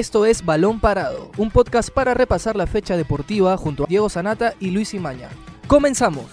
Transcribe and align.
Esto 0.00 0.24
es 0.24 0.46
Balón 0.46 0.80
Parado, 0.80 1.30
un 1.36 1.50
podcast 1.50 1.90
para 1.90 2.14
repasar 2.14 2.56
la 2.56 2.66
fecha 2.66 2.96
deportiva 2.96 3.54
junto 3.58 3.84
a 3.84 3.86
Diego 3.86 4.08
Sanata 4.08 4.54
y 4.58 4.70
Luis 4.70 4.94
Imaña. 4.94 5.28
¡Comenzamos! 5.66 6.24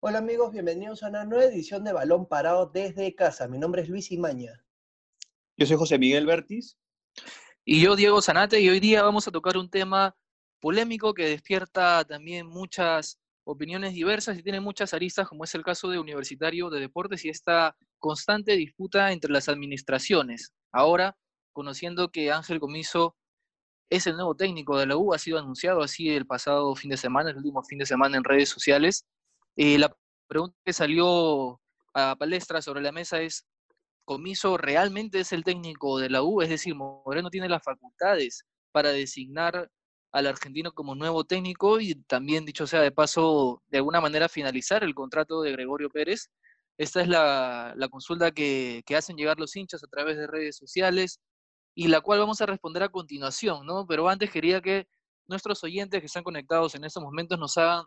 Hola 0.00 0.18
amigos, 0.18 0.52
bienvenidos 0.52 1.02
a 1.04 1.08
una 1.08 1.24
nueva 1.24 1.46
edición 1.46 1.84
de 1.84 1.94
Balón 1.94 2.26
Parado 2.26 2.66
desde 2.66 3.14
casa. 3.14 3.48
Mi 3.48 3.56
nombre 3.56 3.80
es 3.80 3.88
Luis 3.88 4.12
Imaña. 4.12 4.62
Yo 5.56 5.64
soy 5.64 5.78
José 5.78 5.98
Miguel 5.98 6.26
Bertis. 6.26 6.76
Y 7.64 7.80
yo, 7.80 7.96
Diego 7.96 8.20
Sanate, 8.20 8.60
y 8.60 8.68
hoy 8.68 8.78
día 8.78 9.02
vamos 9.02 9.26
a 9.26 9.30
tocar 9.30 9.56
un 9.56 9.70
tema 9.70 10.14
polémico 10.60 11.14
que 11.14 11.30
despierta 11.30 12.04
también 12.04 12.46
muchas 12.46 13.21
opiniones 13.44 13.94
diversas 13.94 14.38
y 14.38 14.42
tiene 14.42 14.60
muchas 14.60 14.94
aristas, 14.94 15.28
como 15.28 15.44
es 15.44 15.54
el 15.54 15.62
caso 15.62 15.88
de 15.88 15.98
Universitario 15.98 16.70
de 16.70 16.80
Deportes 16.80 17.24
y 17.24 17.28
esta 17.28 17.76
constante 17.98 18.56
disputa 18.56 19.12
entre 19.12 19.32
las 19.32 19.48
administraciones. 19.48 20.52
Ahora, 20.72 21.16
conociendo 21.52 22.10
que 22.10 22.32
Ángel 22.32 22.60
Comiso 22.60 23.16
es 23.90 24.06
el 24.06 24.14
nuevo 24.14 24.34
técnico 24.34 24.78
de 24.78 24.86
la 24.86 24.96
U, 24.96 25.12
ha 25.12 25.18
sido 25.18 25.38
anunciado 25.38 25.82
así 25.82 26.08
el 26.08 26.26
pasado 26.26 26.74
fin 26.74 26.90
de 26.90 26.96
semana, 26.96 27.30
el 27.30 27.36
último 27.36 27.62
fin 27.62 27.78
de 27.78 27.86
semana 27.86 28.16
en 28.16 28.24
redes 28.24 28.48
sociales, 28.48 29.04
eh, 29.56 29.78
la 29.78 29.94
pregunta 30.26 30.56
que 30.64 30.72
salió 30.72 31.60
a 31.94 32.16
palestra 32.16 32.62
sobre 32.62 32.80
la 32.80 32.92
mesa 32.92 33.20
es, 33.20 33.46
¿Comiso 34.04 34.56
realmente 34.56 35.20
es 35.20 35.32
el 35.32 35.44
técnico 35.44 35.98
de 35.98 36.10
la 36.10 36.22
U? 36.22 36.42
Es 36.42 36.48
decir, 36.48 36.74
Moreno 36.74 37.30
tiene 37.30 37.48
las 37.48 37.62
facultades 37.62 38.44
para 38.72 38.90
designar 38.90 39.70
al 40.12 40.26
argentino 40.26 40.72
como 40.72 40.94
nuevo 40.94 41.24
técnico 41.24 41.80
y 41.80 41.94
también, 42.04 42.44
dicho 42.44 42.66
sea 42.66 42.80
de 42.80 42.92
paso, 42.92 43.62
de 43.68 43.78
alguna 43.78 44.00
manera 44.00 44.28
finalizar 44.28 44.84
el 44.84 44.94
contrato 44.94 45.42
de 45.42 45.52
Gregorio 45.52 45.90
Pérez. 45.90 46.30
Esta 46.78 47.02
es 47.02 47.08
la, 47.08 47.74
consulta 47.90 48.30
que, 48.30 48.82
que, 48.86 48.96
hacen 48.96 49.16
llegar 49.16 49.38
los 49.38 49.56
hinchas 49.56 49.82
a 49.84 49.88
través 49.88 50.16
de 50.16 50.26
redes 50.26 50.56
sociales 50.56 51.20
y 51.74 51.88
la 51.88 52.00
cual 52.00 52.20
vamos 52.20 52.40
a 52.40 52.46
responder 52.46 52.82
a 52.82 52.88
continuación, 52.88 53.66
¿no? 53.66 53.86
Pero 53.86 54.08
antes 54.08 54.30
quería 54.30 54.60
que 54.60 54.86
nuestros 55.26 55.62
oyentes 55.64 56.00
que 56.00 56.06
están 56.06 56.24
conectados 56.24 56.74
en 56.74 56.84
estos 56.84 57.02
momentos 57.02 57.38
nos 57.38 57.56
hagan 57.58 57.84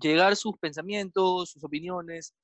llegar 0.00 0.36
sus 0.36 0.56
pensamientos, 0.58 1.50
sus 1.50 1.64
opiniones 1.64 2.34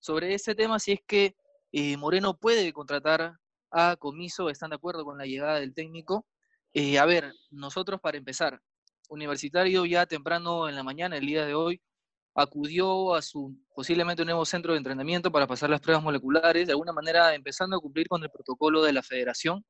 sobre 0.00 0.34
ese 0.34 0.54
tema, 0.54 0.78
si 0.78 0.92
es 0.92 1.00
que 1.06 1.34
eh, 1.72 1.96
Moreno 1.96 2.36
puede 2.36 2.72
contratar 2.72 3.36
a 3.70 3.96
Comiso, 3.96 4.48
están 4.50 4.70
de 4.70 4.76
acuerdo 4.76 5.04
con 5.04 5.18
la 5.18 5.26
llegada 5.26 5.60
del 5.60 5.74
técnico. 5.74 6.26
Eh, 6.72 6.98
a 6.98 7.06
ver, 7.06 7.32
nosotros 7.50 8.00
para 8.00 8.18
empezar, 8.18 8.60
Universitario 9.08 9.84
ya 9.84 10.06
temprano 10.06 10.68
en 10.68 10.76
la 10.76 10.82
mañana, 10.82 11.16
el 11.16 11.26
día 11.26 11.44
de 11.46 11.54
hoy, 11.54 11.80
acudió 12.34 13.14
a 13.14 13.22
su 13.22 13.56
posiblemente 13.74 14.24
nuevo 14.24 14.44
centro 14.44 14.72
de 14.72 14.78
entrenamiento 14.78 15.32
para 15.32 15.46
pasar 15.46 15.70
las 15.70 15.80
pruebas 15.80 16.04
moleculares, 16.04 16.66
de 16.66 16.72
alguna 16.72 16.92
manera 16.92 17.34
empezando 17.34 17.76
a 17.76 17.80
cumplir 17.80 18.06
con 18.06 18.22
el 18.22 18.30
protocolo 18.30 18.82
de 18.82 18.92
la 18.92 19.02
federación, 19.02 19.64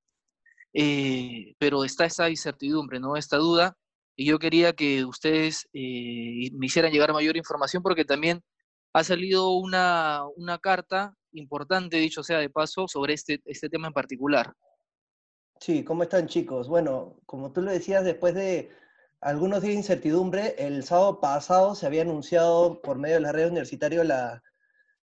eh, 0.74 1.54
pero 1.58 1.84
está 1.84 2.04
esa 2.04 2.28
incertidumbre, 2.28 3.00
¿no? 3.00 3.16
Esta 3.16 3.38
duda, 3.38 3.76
y 4.16 4.26
yo 4.26 4.38
quería 4.38 4.74
que 4.74 5.04
ustedes 5.04 5.68
me 5.72 6.66
hicieran 6.66 6.92
llegar 6.92 7.12
mayor 7.12 7.36
información 7.36 7.82
porque 7.82 8.04
también 8.04 8.42
ha 8.92 9.04
salido 9.04 9.50
una, 9.50 10.22
una 10.36 10.58
carta 10.58 11.14
importante, 11.32 11.98
dicho 11.98 12.22
sea 12.22 12.38
de 12.38 12.50
paso, 12.50 12.88
sobre 12.88 13.14
este, 13.14 13.40
este 13.44 13.68
tema 13.68 13.86
en 13.86 13.92
particular. 13.92 14.52
Sí, 15.60 15.84
¿cómo 15.84 16.02
están 16.02 16.26
chicos? 16.26 16.68
Bueno, 16.68 17.20
como 17.26 17.52
tú 17.52 17.62
lo 17.62 17.70
decías, 17.70 18.04
después 18.04 18.34
de 18.34 18.70
algunos 19.20 19.62
días 19.62 19.72
de 19.72 19.78
incertidumbre, 19.78 20.54
el 20.58 20.84
sábado 20.84 21.20
pasado 21.20 21.74
se 21.74 21.86
había 21.86 22.02
anunciado 22.02 22.80
por 22.82 22.98
medio 22.98 23.16
de 23.16 23.22
la 23.22 23.32
red 23.32 23.48
universitaria 23.48 24.04
la, 24.04 24.42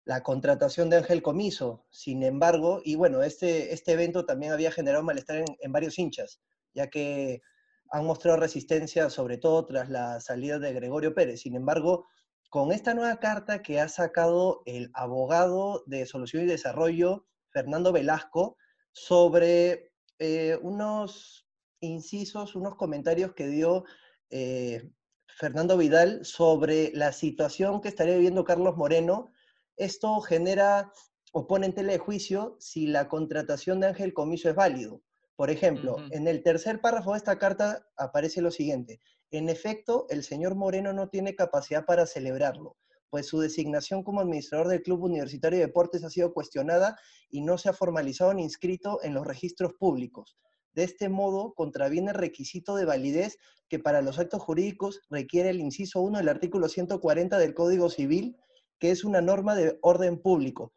la 0.04 0.22
contratación 0.22 0.90
de 0.90 0.96
Ángel 0.96 1.22
Comiso. 1.22 1.86
Sin 1.90 2.22
embargo, 2.22 2.80
y 2.84 2.96
bueno, 2.96 3.22
este, 3.22 3.72
este 3.72 3.92
evento 3.92 4.26
también 4.26 4.52
había 4.52 4.72
generado 4.72 5.04
malestar 5.04 5.44
en, 5.60 5.72
varios 5.72 5.98
hinchas, 5.98 6.40
ya 6.74 6.88
que 6.88 7.42
han 7.90 8.06
mostrado 8.06 8.38
resistencia, 8.38 9.10
sobre 9.10 9.38
todo 9.38 9.66
tras 9.66 9.88
la 9.88 10.20
salida 10.20 10.58
de 10.58 10.72
Gregorio 10.72 11.14
Pérez. 11.14 11.42
Sin 11.42 11.54
embargo, 11.54 12.06
con 12.48 12.72
esta 12.72 12.94
nueva 12.94 13.18
carta 13.20 13.62
que 13.62 13.80
ha 13.80 13.88
sacado 13.88 14.62
el 14.66 14.90
abogado 14.94 15.84
de 15.86 16.06
Solución 16.06 16.42
y 16.42 16.46
Desarrollo, 16.46 17.26
Fernando 17.50 17.92
Velasco, 17.92 18.56
sobre 18.92 19.92
eh, 20.18 20.58
unos 20.62 21.46
incisos, 21.80 22.54
unos 22.54 22.76
comentarios 22.76 23.34
que 23.34 23.46
dio 23.46 23.84
eh, 24.30 24.90
Fernando 25.26 25.76
Vidal 25.76 26.24
sobre 26.24 26.92
la 26.94 27.12
situación 27.12 27.80
que 27.80 27.88
estaría 27.88 28.14
viviendo 28.14 28.44
Carlos 28.44 28.76
Moreno, 28.76 29.32
esto 29.76 30.20
genera 30.20 30.92
o 31.32 31.46
pone 31.46 31.66
en 31.66 31.74
tela 31.74 31.92
de 31.92 31.98
juicio 31.98 32.56
si 32.58 32.86
la 32.86 33.08
contratación 33.08 33.80
de 33.80 33.88
Ángel 33.88 34.12
Comiso 34.12 34.48
es 34.48 34.54
válido. 34.54 35.02
Por 35.36 35.48
ejemplo, 35.48 35.96
en 36.10 36.28
el 36.28 36.42
tercer 36.42 36.80
párrafo 36.80 37.12
de 37.12 37.18
esta 37.18 37.38
carta 37.38 37.86
aparece 37.96 38.42
lo 38.42 38.50
siguiente. 38.50 39.00
En 39.30 39.48
efecto, 39.48 40.06
el 40.10 40.22
señor 40.22 40.54
Moreno 40.54 40.92
no 40.92 41.08
tiene 41.08 41.34
capacidad 41.34 41.86
para 41.86 42.04
celebrarlo, 42.04 42.76
pues 43.08 43.26
su 43.26 43.40
designación 43.40 44.02
como 44.02 44.20
administrador 44.20 44.68
del 44.68 44.82
Club 44.82 45.04
Universitario 45.04 45.58
de 45.58 45.66
Deportes 45.66 46.04
ha 46.04 46.10
sido 46.10 46.34
cuestionada 46.34 46.98
y 47.30 47.40
no 47.40 47.56
se 47.56 47.70
ha 47.70 47.72
formalizado 47.72 48.34
ni 48.34 48.42
inscrito 48.42 49.00
en 49.02 49.14
los 49.14 49.26
registros 49.26 49.72
públicos. 49.74 50.36
De 50.72 50.84
este 50.84 51.08
modo, 51.08 51.54
contraviene 51.54 52.10
el 52.10 52.16
requisito 52.16 52.76
de 52.76 52.84
validez 52.84 53.38
que 53.68 53.78
para 53.78 54.02
los 54.02 54.18
actos 54.18 54.42
jurídicos 54.42 55.00
requiere 55.10 55.50
el 55.50 55.60
inciso 55.60 56.00
1 56.00 56.18
del 56.18 56.28
artículo 56.28 56.68
140 56.68 57.38
del 57.38 57.54
Código 57.54 57.88
Civil, 57.90 58.36
que 58.78 58.90
es 58.90 59.04
una 59.04 59.20
norma 59.20 59.54
de 59.54 59.78
orden 59.82 60.20
público, 60.20 60.72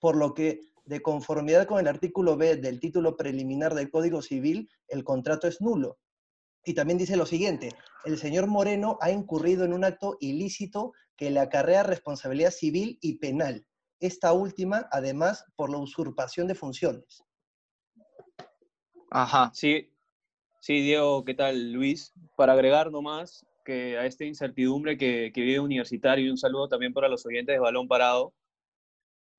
por 0.00 0.16
lo 0.16 0.34
que, 0.34 0.60
de 0.84 1.00
conformidad 1.00 1.66
con 1.66 1.78
el 1.78 1.88
artículo 1.88 2.36
B 2.36 2.56
del 2.56 2.80
título 2.80 3.16
preliminar 3.16 3.74
del 3.74 3.90
Código 3.90 4.22
Civil, 4.22 4.68
el 4.88 5.04
contrato 5.04 5.46
es 5.46 5.60
nulo. 5.60 5.98
Y 6.64 6.74
también 6.74 6.98
dice 6.98 7.16
lo 7.16 7.26
siguiente, 7.26 7.70
el 8.04 8.18
señor 8.18 8.46
Moreno 8.46 8.96
ha 9.00 9.10
incurrido 9.10 9.64
en 9.64 9.72
un 9.72 9.84
acto 9.84 10.16
ilícito 10.20 10.92
que 11.16 11.30
le 11.30 11.40
acarrea 11.40 11.82
responsabilidad 11.82 12.50
civil 12.50 12.98
y 13.00 13.18
penal. 13.18 13.66
Esta 14.00 14.32
última, 14.32 14.88
además, 14.90 15.44
por 15.56 15.70
la 15.70 15.78
usurpación 15.78 16.48
de 16.48 16.54
funciones. 16.54 17.22
Ajá, 19.14 19.50
sí, 19.52 19.90
sí, 20.58 20.80
Diego, 20.80 21.22
¿qué 21.26 21.34
tal, 21.34 21.70
Luis? 21.72 22.14
Para 22.34 22.54
agregar 22.54 22.90
nomás 22.90 23.44
que 23.62 23.98
a 23.98 24.06
esta 24.06 24.24
incertidumbre 24.24 24.96
que, 24.96 25.32
que 25.34 25.42
vive 25.42 25.60
Universitario, 25.60 26.24
y 26.24 26.30
un 26.30 26.38
saludo 26.38 26.66
también 26.66 26.94
para 26.94 27.10
los 27.10 27.26
oyentes 27.26 27.54
de 27.54 27.58
Balón 27.58 27.88
Parado, 27.88 28.32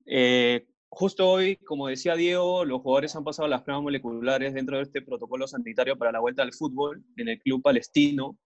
eh, 0.06 0.67
justo 0.89 1.28
hoy, 1.28 1.56
como 1.57 1.88
decía 1.88 2.16
Diego, 2.16 2.66
los 2.66 2.81
jugadores 2.81 3.16
han 3.16 3.23
pasado 3.23 3.47
las 3.47 3.63
pruebas 3.63 3.81
moleculares 3.81 4.53
dentro 4.53 4.78
de 4.78 4.83
este 4.83 5.01
protocolo 5.01 5.47
sanitario 5.47 5.97
para 5.97 6.12
la 6.12 6.19
vuelta 6.19 6.44
al 6.44 6.53
fútbol 6.53 7.03
en 7.17 7.29
el 7.29 7.39
club 7.39 7.63
palestino. 7.63 8.38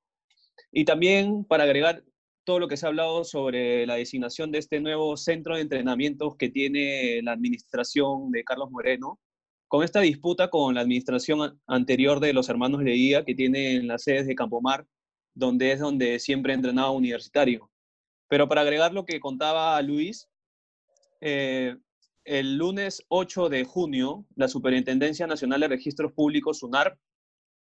Y 0.71 0.85
también 0.85 1.43
para 1.43 1.65
agregar 1.65 2.05
todo 2.45 2.59
lo 2.59 2.69
que 2.69 2.77
se 2.77 2.85
ha 2.85 2.89
hablado 2.89 3.25
sobre 3.25 3.85
la 3.85 3.95
designación 3.95 4.49
de 4.49 4.59
este 4.59 4.79
nuevo 4.79 5.17
centro 5.17 5.55
de 5.55 5.61
entrenamientos 5.63 6.37
que 6.37 6.47
tiene 6.47 7.21
la 7.21 7.33
administración 7.33 8.31
de 8.31 8.45
Carlos 8.45 8.71
Moreno, 8.71 9.19
con 9.67 9.83
esta 9.83 9.99
disputa 9.99 10.49
con 10.49 10.75
la 10.75 10.81
administración 10.81 11.59
anterior 11.67 12.19
de 12.19 12.33
los 12.33 12.49
hermanos 12.49 12.83
Leía, 12.83 13.25
que 13.25 13.35
tienen 13.35 13.87
las 13.87 14.03
sedes 14.03 14.27
de 14.27 14.35
Campomar, 14.35 14.85
donde 15.33 15.71
es 15.71 15.79
donde 15.79 16.19
siempre 16.19 16.53
ha 16.53 16.55
entrenado 16.55 16.93
universitario. 16.93 17.69
Pero 18.29 18.47
para 18.47 18.61
agregar 18.61 18.93
lo 18.93 19.05
que 19.05 19.19
contaba 19.19 19.81
Luis, 19.81 20.29
eh, 21.21 21.75
el 22.23 22.57
lunes 22.57 23.03
8 23.09 23.49
de 23.49 23.63
junio, 23.63 24.25
la 24.35 24.47
Superintendencia 24.47 25.27
Nacional 25.27 25.61
de 25.61 25.69
Registros 25.69 26.11
Públicos, 26.13 26.59
SUNAR, 26.59 26.97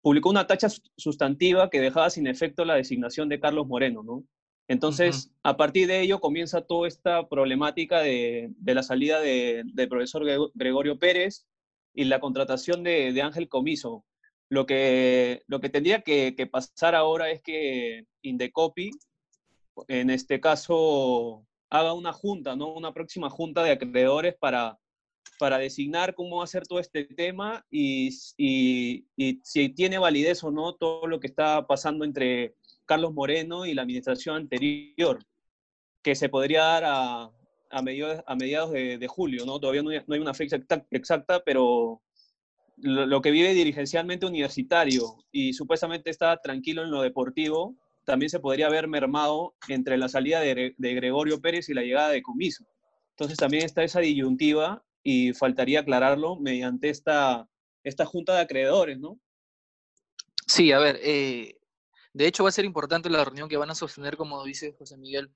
publicó 0.03 0.31
una 0.31 0.47
tacha 0.47 0.69
sustantiva 0.97 1.71
que 1.71 1.81
dejaba 1.81 2.11
sin 2.11 2.27
efecto 2.27 2.65
la 2.65 2.75
designación 2.75 3.29
de 3.29 3.41
Carlos 3.41 3.67
Moreno, 3.67 4.03
¿no? 4.03 4.25
Entonces, 4.69 5.31
a 5.43 5.57
partir 5.57 5.87
de 5.89 6.01
ello 6.01 6.21
comienza 6.21 6.63
toda 6.63 6.89
esta 6.89 7.29
problemática 7.29 8.01
de, 8.01 8.51
la 8.65 8.83
salida 8.83 9.21
del 9.21 9.89
profesor 9.89 10.25
Gregorio 10.55 10.99
Pérez 10.99 11.47
y 11.95 12.05
la 12.05 12.21
contratación 12.21 12.83
de, 12.83 13.21
Ángel 13.23 13.49
Comiso. 13.49 14.05
Lo 14.51 14.67
que, 14.67 15.43
lo 15.47 15.61
que 15.61 15.71
tendría 15.71 16.03
que, 16.03 16.35
que 16.37 16.47
pasar 16.47 16.95
ahora 16.95 17.31
es 17.31 17.41
que 17.41 18.07
Indecopi, 18.23 18.91
en 19.89 20.11
este 20.11 20.41
caso 20.41 21.47
haga 21.71 21.93
una 21.93 22.13
junta, 22.13 22.55
¿no? 22.55 22.73
Una 22.73 22.93
próxima 22.93 23.31
junta 23.31 23.63
de 23.63 23.73
acreedores 23.73 24.37
para, 24.39 24.79
para 25.39 25.59
designar 25.59 26.15
cómo 26.15 26.39
va 26.39 26.45
a 26.45 26.49
ser 26.49 26.67
todo 26.67 26.79
este 26.79 27.05
tema 27.05 27.65
y, 27.71 28.11
y, 28.37 29.07
si 29.43 29.69
tiene 29.71 29.99
validez 29.99 30.45
o 30.45 30.51
no 30.51 30.75
todo 30.75 31.07
lo 31.07 31.19
que 31.21 31.27
está 31.27 31.67
pasando 31.67 32.05
entre 32.05 32.55
Carlos 32.85 33.13
Moreno 33.13 33.67
y 33.67 33.75
la 33.75 33.83
administración 33.83 34.37
anterior, 34.37 35.25
que 36.03 36.15
se 36.15 36.29
podría 36.29 36.63
dar 36.63 36.85
a, 36.87 37.31
a, 37.75 37.83
mediados, 37.83 38.73
de, 38.73 39.07
julio, 39.09 39.45
¿no? 39.45 39.59
Todavía 39.59 39.83
no 39.83 39.91
hay, 39.91 40.21
una 40.21 40.35
fecha 40.35 40.59
exacta, 40.91 41.43
pero 41.45 42.03
lo, 42.77 43.07
lo, 43.07 43.21
que 43.21 43.31
vive 43.31 43.53
dirigencialmente 43.55 44.27
universitario 44.27 45.17
y 45.33 45.53
supuestamente 45.53 46.11
está 46.11 46.37
tranquilo 46.41 46.83
en 46.83 46.91
lo 46.91 47.03
deportivo, 47.03 47.77
también 48.05 48.31
se 48.31 48.41
podría 48.41 48.67
haber 48.67 48.87
mermado 48.87 49.55
entre 49.69 49.97
la 49.99 50.09
salida 50.09 50.41
de, 50.41 50.75
Gregorio 50.79 51.41
Pérez 51.41 51.69
y 51.69 51.75
la 51.75 51.83
llegada 51.83 52.11
de 52.11 52.23
Comiso. 52.23 52.65
Entonces 53.11 53.37
también 53.37 53.65
está 53.65 53.83
esa 53.83 54.01
disyuntiva 54.01 54.85
y 55.03 55.33
faltaría 55.33 55.81
aclararlo 55.81 56.37
mediante 56.37 56.91
esta, 56.91 57.49
esta 57.83 58.05
junta 58.05 58.35
de 58.35 58.41
acreedores, 58.41 58.99
¿no? 58.99 59.19
Sí, 60.47 60.73
a 60.73 60.79
ver, 60.79 61.01
eh, 61.03 61.59
de 62.13 62.27
hecho 62.27 62.43
va 62.43 62.51
a 62.51 62.53
ser 62.53 62.65
importante 62.65 63.11
la 63.11 63.25
reunión 63.25 63.49
que 63.49 63.57
van 63.57 63.71
a 63.71 63.75
sostener, 63.75 64.17
como 64.17 64.45
dice 64.45 64.75
José 64.79 64.97
Miguel, 64.97 65.31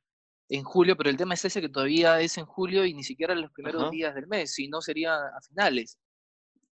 en 0.48 0.64
julio, 0.64 0.96
pero 0.96 1.10
el 1.10 1.16
tema 1.16 1.34
es 1.34 1.44
ese 1.44 1.60
que 1.60 1.68
todavía 1.68 2.20
es 2.20 2.38
en 2.38 2.46
julio 2.46 2.84
y 2.84 2.94
ni 2.94 3.04
siquiera 3.04 3.34
en 3.34 3.42
los 3.42 3.52
primeros 3.52 3.90
días 3.90 4.14
del 4.14 4.26
mes, 4.26 4.54
si 4.54 4.68
no 4.68 4.80
sería 4.80 5.14
a 5.14 5.40
finales. 5.46 5.98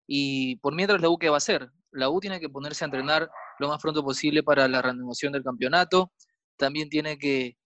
Y 0.07 0.57
por 0.57 0.75
mientras 0.75 1.01
la 1.01 1.09
U, 1.09 1.19
¿qué 1.19 1.29
va 1.29 1.37
a 1.37 1.39
hacer? 1.39 1.71
La 1.91 2.09
U 2.11 2.21
tiene 2.21 2.41
que 2.41 2.49
ponerse 2.49 2.85
a 2.85 2.87
entrenar 2.87 3.31
lo 3.59 3.69
más 3.69 3.81
pronto 3.81 4.03
posible 4.05 4.43
para 4.43 4.69
la 4.69 4.83
renovación 4.83 5.33
del 5.33 5.43
campeonato, 5.43 6.13
también 6.57 6.89
tiene 6.89 7.19
que, 7.19 7.57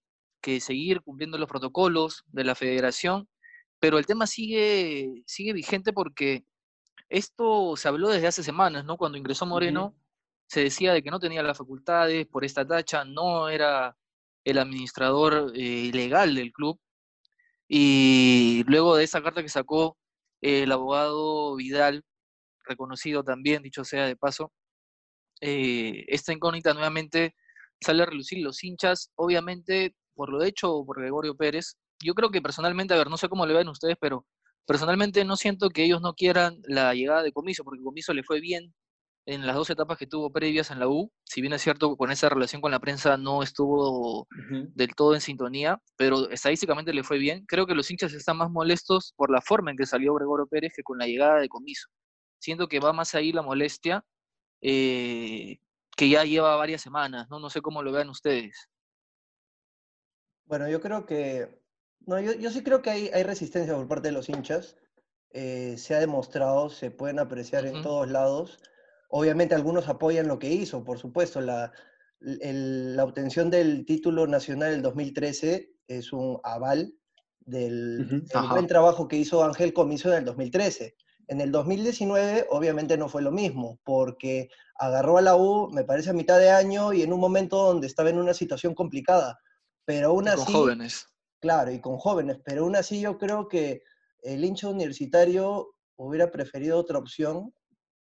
seguir 0.60 1.02
cumpliendo 1.02 1.36
los 1.36 1.48
protocolos 1.48 2.24
de 2.28 2.42
la 2.42 2.54
federación, 2.54 3.28
pero 3.78 3.98
el 3.98 4.06
tema 4.06 4.26
sigue, 4.26 5.22
sigue 5.26 5.52
vigente 5.52 5.92
porque 5.92 6.46
esto 7.10 7.76
se 7.76 7.88
habló 7.88 8.08
desde 8.08 8.28
hace 8.28 8.42
semanas, 8.42 8.86
¿no? 8.86 8.96
Cuando 8.96 9.18
ingresó 9.18 9.44
Moreno, 9.44 9.94
se 10.46 10.62
decía 10.62 10.94
de 10.94 11.02
que 11.02 11.10
no 11.10 11.20
tenía 11.20 11.42
las 11.42 11.58
facultades 11.58 12.26
por 12.26 12.46
esta 12.46 12.66
tacha, 12.66 13.04
no 13.04 13.50
era 13.50 13.94
el 14.48 14.58
administrador 14.58 15.52
eh, 15.54 15.90
legal 15.92 16.34
del 16.34 16.52
club. 16.52 16.80
Y 17.68 18.64
luego 18.66 18.96
de 18.96 19.04
esa 19.04 19.22
carta 19.22 19.42
que 19.42 19.48
sacó 19.50 19.98
el 20.40 20.72
abogado 20.72 21.56
Vidal, 21.56 22.02
reconocido 22.64 23.22
también, 23.24 23.62
dicho 23.62 23.84
sea 23.84 24.06
de 24.06 24.16
paso, 24.16 24.52
eh, 25.40 26.04
esta 26.08 26.32
incógnita 26.32 26.72
nuevamente 26.72 27.34
sale 27.80 28.02
a 28.02 28.06
relucir 28.06 28.42
los 28.42 28.64
hinchas, 28.64 29.10
obviamente 29.16 29.94
por 30.14 30.30
lo 30.30 30.42
hecho 30.42 30.82
por 30.86 31.00
Gregorio 31.00 31.36
Pérez. 31.36 31.76
Yo 32.02 32.14
creo 32.14 32.30
que 32.30 32.42
personalmente, 32.42 32.94
a 32.94 32.98
ver, 32.98 33.10
no 33.10 33.18
sé 33.18 33.28
cómo 33.28 33.46
le 33.46 33.54
ven 33.54 33.68
ustedes, 33.68 33.96
pero 34.00 34.26
personalmente 34.66 35.24
no 35.24 35.36
siento 35.36 35.68
que 35.70 35.84
ellos 35.84 36.00
no 36.00 36.14
quieran 36.14 36.60
la 36.64 36.94
llegada 36.94 37.22
de 37.22 37.32
Comiso, 37.32 37.64
porque 37.64 37.82
Comiso 37.82 38.14
le 38.14 38.24
fue 38.24 38.40
bien 38.40 38.74
en 39.28 39.46
las 39.46 39.56
dos 39.56 39.68
etapas 39.68 39.98
que 39.98 40.06
tuvo 40.06 40.32
previas 40.32 40.70
en 40.70 40.78
la 40.78 40.88
U. 40.88 41.12
Si 41.22 41.42
bien 41.42 41.52
es 41.52 41.60
cierto, 41.60 41.98
con 41.98 42.10
esa 42.10 42.30
relación 42.30 42.62
con 42.62 42.70
la 42.70 42.80
prensa 42.80 43.18
no 43.18 43.42
estuvo 43.42 44.26
del 44.74 44.94
todo 44.94 45.14
en 45.14 45.20
sintonía, 45.20 45.78
pero 45.98 46.30
estadísticamente 46.30 46.94
le 46.94 47.02
fue 47.04 47.18
bien. 47.18 47.44
Creo 47.46 47.66
que 47.66 47.74
los 47.74 47.90
hinchas 47.90 48.14
están 48.14 48.38
más 48.38 48.50
molestos 48.50 49.12
por 49.16 49.30
la 49.30 49.42
forma 49.42 49.70
en 49.70 49.76
que 49.76 49.84
salió 49.84 50.14
Gregorio 50.14 50.46
Pérez 50.46 50.72
que 50.74 50.82
con 50.82 50.96
la 50.96 51.06
llegada 51.06 51.40
de 51.40 51.48
Comiso. 51.50 51.88
Siento 52.38 52.68
que 52.68 52.80
va 52.80 52.94
más 52.94 53.14
ahí 53.14 53.30
la 53.32 53.42
molestia 53.42 54.02
eh, 54.62 55.58
que 55.94 56.08
ya 56.08 56.24
lleva 56.24 56.56
varias 56.56 56.80
semanas, 56.80 57.28
¿no? 57.28 57.38
No 57.38 57.50
sé 57.50 57.60
cómo 57.60 57.82
lo 57.82 57.92
vean 57.92 58.08
ustedes. 58.08 58.70
Bueno, 60.46 60.70
yo 60.70 60.80
creo 60.80 61.04
que, 61.04 61.60
no, 62.06 62.18
yo, 62.18 62.32
yo 62.32 62.50
sí 62.50 62.62
creo 62.62 62.80
que 62.80 62.88
hay, 62.88 63.10
hay, 63.12 63.24
resistencia 63.24 63.74
por 63.74 63.88
parte 63.88 64.08
de 64.08 64.12
los 64.12 64.30
hinchas. 64.30 64.78
Eh, 65.32 65.76
se 65.76 65.94
ha 65.94 65.98
demostrado, 65.98 66.70
se 66.70 66.90
pueden 66.90 67.18
apreciar 67.18 67.66
en 67.66 67.82
todos 67.82 68.08
lados. 68.08 68.58
Obviamente 69.08 69.54
algunos 69.54 69.88
apoyan 69.88 70.28
lo 70.28 70.38
que 70.38 70.50
hizo, 70.50 70.84
por 70.84 70.98
supuesto. 70.98 71.40
La, 71.40 71.72
la 72.20 73.04
obtención 73.04 73.50
del 73.50 73.84
título 73.86 74.26
nacional 74.26 74.72
del 74.72 74.82
2013 74.82 75.70
es 75.86 76.12
un 76.12 76.38
aval 76.42 76.94
del, 77.40 78.22
del 78.26 78.48
buen 78.50 78.66
trabajo 78.66 79.08
que 79.08 79.16
hizo 79.16 79.42
Ángel 79.42 79.72
Comiso 79.72 80.10
en 80.10 80.18
el 80.18 80.24
2013. 80.24 80.94
En 81.28 81.40
el 81.40 81.52
2019 81.52 82.46
obviamente 82.50 82.96
no 82.96 83.08
fue 83.08 83.22
lo 83.22 83.30
mismo, 83.30 83.78
porque 83.84 84.48
agarró 84.76 85.18
a 85.18 85.22
la 85.22 85.36
U, 85.36 85.70
me 85.70 85.84
parece, 85.84 86.10
a 86.10 86.14
mitad 86.14 86.38
de 86.38 86.50
año 86.50 86.92
y 86.92 87.02
en 87.02 87.12
un 87.12 87.20
momento 87.20 87.56
donde 87.56 87.86
estaba 87.86 88.10
en 88.10 88.18
una 88.18 88.34
situación 88.34 88.74
complicada. 88.74 89.38
Pero 89.84 90.08
aún 90.08 90.28
así... 90.28 90.44
Con 90.44 90.54
jóvenes. 90.54 91.06
Claro, 91.40 91.70
y 91.70 91.80
con 91.80 91.98
jóvenes, 91.98 92.38
pero 92.44 92.64
aún 92.64 92.74
así 92.74 93.00
yo 93.00 93.16
creo 93.16 93.46
que 93.46 93.82
el 94.22 94.44
hincha 94.44 94.68
universitario 94.68 95.68
hubiera 95.96 96.32
preferido 96.32 96.78
otra 96.78 96.98
opción, 96.98 97.54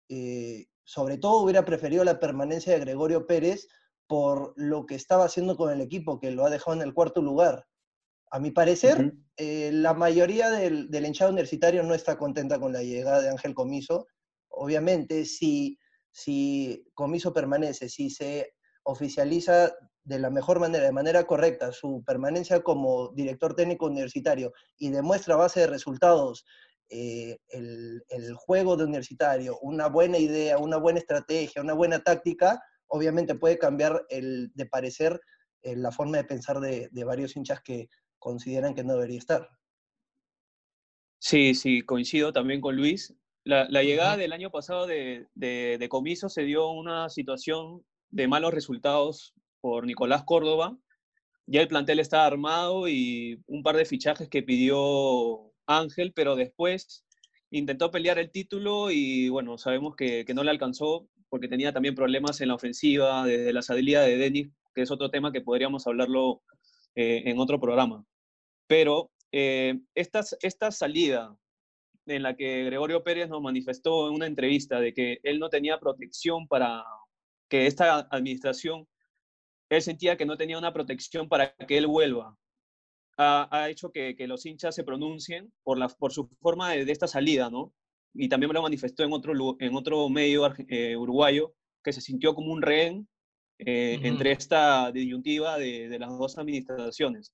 eh, 0.08 0.68
sobre 0.86 1.18
todo 1.18 1.42
hubiera 1.42 1.66
preferido 1.66 2.04
la 2.04 2.20
permanencia 2.20 2.74
de 2.74 2.80
Gregorio 2.80 3.28
Pérez 3.28 3.68
por 4.08 4.54
lo 4.56 4.86
que 4.86 4.96
estaba 4.96 5.26
haciendo 5.26 5.58
con 5.58 5.72
el 5.72 5.82
equipo, 5.82 6.20
que 6.20 6.32
lo 6.32 6.46
ha 6.46 6.50
dejado 6.50 6.78
en 6.78 6.84
el 6.84 6.94
cuarto 6.94 7.22
lugar. 7.22 7.66
A 8.32 8.40
mi 8.40 8.52
parecer, 8.52 9.14
eh, 9.38 9.72
la 9.74 9.94
mayoría 9.94 10.50
del, 10.50 10.90
del, 10.90 11.06
hinchado 11.06 11.32
universitario 11.32 11.84
no 11.84 11.96
está 11.96 12.18
contenta 12.18 12.60
con 12.60 12.72
la 12.72 12.84
llegada 12.84 13.22
de 13.22 13.30
Ángel 13.30 13.56
Comiso. 13.56 14.08
Obviamente, 14.50 15.26
si, 15.26 15.80
si 16.12 16.86
Comiso 16.94 17.34
permanece, 17.34 17.90
si 17.90 18.10
se 18.10 18.54
oficializa 18.84 19.74
de 20.04 20.20
la 20.20 20.30
mejor 20.30 20.60
manera, 20.60 20.86
de 20.86 20.92
manera 20.92 21.26
correcta, 21.26 21.72
su 21.72 22.04
permanencia 22.06 22.62
como 22.62 23.10
director 23.14 23.56
técnico 23.56 23.88
universitario 23.88 24.54
y 24.78 24.90
demuestra 24.90 25.36
base 25.36 25.62
de 25.62 25.68
resultados 25.68 26.46
eh, 26.90 27.38
el, 27.50 28.04
el, 28.10 28.34
juego 28.36 28.78
de 28.78 28.84
universitario, 28.84 29.58
una 29.60 29.88
buena 29.88 30.18
idea, 30.18 30.58
una 30.58 30.78
buena 30.78 31.00
estrategia, 31.00 31.62
una 31.62 31.74
buena 31.74 32.00
táctica, 32.00 32.62
obviamente 32.88 33.36
puede 33.36 33.58
cambiar 33.58 34.06
el, 34.10 34.52
de 34.54 34.66
parecer 34.66 35.20
eh, 35.64 35.76
la 35.76 35.92
forma 35.92 36.18
de 36.18 36.26
pensar 36.26 36.60
de, 36.60 36.90
de 36.92 37.04
varios 37.04 37.36
hinchas 37.36 37.62
que 37.62 37.90
consideran 38.20 38.76
que 38.76 38.84
no 38.84 38.94
debería 38.94 39.18
estar. 39.18 39.50
Sí, 41.20 41.56
sí, 41.56 41.82
coincido 41.82 42.32
también 42.34 42.62
con 42.62 42.76
Luis. 42.76 43.16
La, 43.44 43.68
llegada 43.84 44.18
del 44.18 44.34
año 44.34 44.50
pasado 44.50 44.88
de, 44.88 45.28
de, 45.36 45.88
Comiso 45.90 46.30
se 46.30 46.42
dio 46.42 46.70
una 46.70 47.10
situación 47.10 47.86
de 48.10 48.28
malos 48.28 48.54
resultados 48.54 49.36
por 49.62 49.86
Nicolás 49.86 50.24
Córdoba. 50.24 50.78
Ya 51.46 51.62
el 51.62 51.68
plantel 51.68 52.00
estaba 52.00 52.26
armado 52.26 52.88
y 52.88 53.44
un 53.46 53.62
par 53.62 53.76
de 53.76 53.86
fichajes 53.86 54.30
que 54.30 54.42
pidió 54.42 55.54
Ángel, 55.68 56.14
pero 56.14 56.36
después 56.36 57.06
intentó 57.52 57.92
pelear 57.92 58.20
el 58.20 58.32
título 58.32 58.92
y 58.92 59.30
bueno, 59.30 59.58
sabemos 59.58 59.96
que, 59.96 60.26
no 60.34 60.44
le 60.44 60.52
alcanzó 60.52 61.08
porque 61.30 61.48
tenía 61.48 61.74
también 61.74 61.96
problemas 61.96 62.42
en 62.42 62.50
la 62.50 62.56
ofensiva, 62.56 63.26
desde 63.26 63.54
la 63.54 63.62
salida 63.62 64.02
de 64.04 64.18
Denis, 64.18 64.50
que 64.74 64.82
es 64.82 64.92
otro 64.92 65.10
tema 65.10 65.32
que 65.32 65.42
podríamos 65.42 65.88
hablarlo 65.88 66.42
eh, 66.96 67.24
en 67.26 67.40
otro 67.40 67.60
programa. 67.60 68.06
Pero 68.68 69.12
eh, 69.32 69.80
esta, 69.96 70.22
esta 70.42 70.72
salida 70.72 71.36
en 72.06 72.24
la 72.24 72.36
que 72.36 72.64
Gregorio 72.66 73.04
Pérez 73.04 73.30
nos 73.30 73.42
manifestó 73.42 74.08
en 74.08 74.16
una 74.16 74.28
entrevista 74.28 74.80
de 74.80 74.94
que 74.94 75.20
él 75.24 75.40
no 75.40 75.50
tenía 75.50 75.80
protección 75.80 76.48
para 76.48 76.84
que 77.50 77.68
esta 77.68 78.08
administración, 78.12 78.88
él 79.70 79.82
sentía 79.82 80.18
que 80.18 80.26
no 80.26 80.38
tenía 80.38 80.58
una 80.58 80.74
protección 80.74 81.28
para 81.28 81.56
que 81.56 81.78
él 81.78 81.88
vuelva, 81.88 82.38
ha, 83.18 83.70
hecho 83.70 83.92
que, 83.92 84.16
que, 84.16 84.28
los 84.28 84.46
hinchas 84.46 84.76
se 84.76 84.84
pronuncien 84.84 85.52
por, 85.64 85.78
la, 85.78 85.88
por 85.88 86.12
su 86.12 86.28
forma 86.42 86.72
de, 86.72 86.92
esta 86.92 87.08
salida, 87.08 87.50
¿no? 87.50 87.74
Y 88.14 88.30
también 88.30 88.50
me 88.50 88.54
lo 88.54 88.62
manifestó 88.62 89.04
en 89.04 89.14
otro, 89.14 89.34
en 89.60 89.76
otro 89.76 90.10
medio 90.10 90.52
eh, 90.68 90.96
uruguayo, 90.96 91.54
que 91.84 91.94
se 91.94 92.02
sintió 92.02 92.34
como 92.34 92.52
un 92.52 92.62
rehén 92.62 93.08
eh, 93.60 94.00
entre 94.04 94.32
esta 94.32 94.92
disyuntiva 94.92 95.58
de, 95.58 95.88
de, 95.90 96.00
las 96.00 96.18
dos 96.18 96.38
administraciones. 96.38 97.34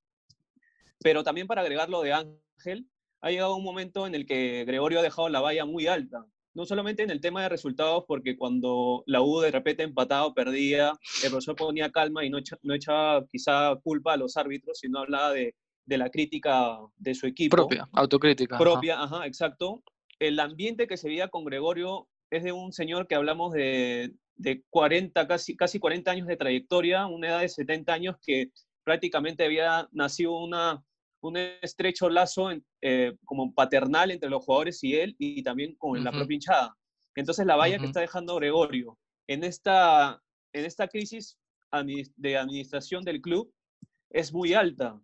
Pero 0.99 1.23
también 1.23 1.47
para 1.47 1.61
agregar 1.61 1.89
lo 1.89 2.01
de 2.01 2.13
Ángel, 2.13 2.87
ha 3.21 3.29
llegado 3.29 3.55
un 3.55 3.63
momento 3.63 4.07
en 4.07 4.15
el 4.15 4.25
que 4.25 4.65
Gregorio 4.65 4.99
ha 4.99 5.03
dejado 5.03 5.29
la 5.29 5.41
valla 5.41 5.65
muy 5.65 5.87
alta. 5.87 6.25
No 6.53 6.65
solamente 6.65 7.01
en 7.03 7.11
el 7.11 7.21
tema 7.21 7.43
de 7.43 7.49
resultados, 7.49 8.03
porque 8.07 8.35
cuando 8.35 9.03
la 9.05 9.21
U 9.21 9.39
de 9.39 9.51
repente 9.51 9.83
empatado, 9.83 10.33
perdía, 10.33 10.93
el 11.23 11.29
profesor 11.29 11.55
ponía 11.55 11.91
calma 11.91 12.25
y 12.25 12.29
no, 12.29 12.39
no 12.63 12.73
echaba 12.73 13.25
quizá 13.27 13.75
culpa 13.83 14.13
a 14.13 14.17
los 14.17 14.35
árbitros, 14.35 14.79
sino 14.79 14.99
hablaba 14.99 15.31
de, 15.31 15.55
de 15.91 15.97
la 15.97 16.09
crítica 16.09 16.79
de 16.95 17.13
su 17.13 17.27
equipo. 17.27 17.53
Propia, 17.53 17.85
autocrítica. 17.91 18.57
Propia, 18.57 19.03
ajá. 19.03 19.25
exacto. 19.25 19.83
El 20.19 20.39
ambiente 20.39 20.87
que 20.87 20.95
se 20.95 21.09
veía 21.09 21.27
con 21.27 21.43
Gregorio 21.43 22.07
es 22.29 22.43
de 22.43 22.53
un 22.53 22.71
señor 22.71 23.07
que 23.07 23.15
hablamos 23.15 23.51
de, 23.51 24.13
de 24.35 24.63
40, 24.69 25.27
casi, 25.27 25.57
casi 25.57 25.79
40 25.79 26.09
años 26.09 26.27
de 26.27 26.37
trayectoria, 26.37 27.07
una 27.07 27.27
edad 27.27 27.41
de 27.41 27.49
70 27.49 27.91
años 27.91 28.15
que 28.25 28.51
prácticamente 28.85 29.43
había 29.43 29.89
nacido 29.91 30.37
una, 30.37 30.81
un 31.19 31.35
estrecho 31.35 32.09
lazo 32.09 32.51
eh, 32.81 33.17
como 33.25 33.53
paternal 33.53 34.11
entre 34.11 34.29
los 34.29 34.45
jugadores 34.45 34.81
y 34.85 34.95
él 34.95 35.13
y 35.19 35.43
también 35.43 35.75
con 35.75 36.01
la 36.01 36.11
propia 36.11 36.35
hinchada. 36.35 36.77
Entonces 37.15 37.45
la 37.45 37.57
valla 37.57 37.79
que 37.79 37.87
está 37.87 37.99
dejando 37.99 38.37
Gregorio 38.37 38.97
en 39.27 39.43
esta, 39.43 40.23
en 40.53 40.63
esta 40.63 40.87
crisis 40.87 41.37
de 42.15 42.37
administración 42.37 43.03
del 43.03 43.19
club 43.19 43.53
es 44.09 44.31
muy 44.31 44.53
alta 44.53 44.97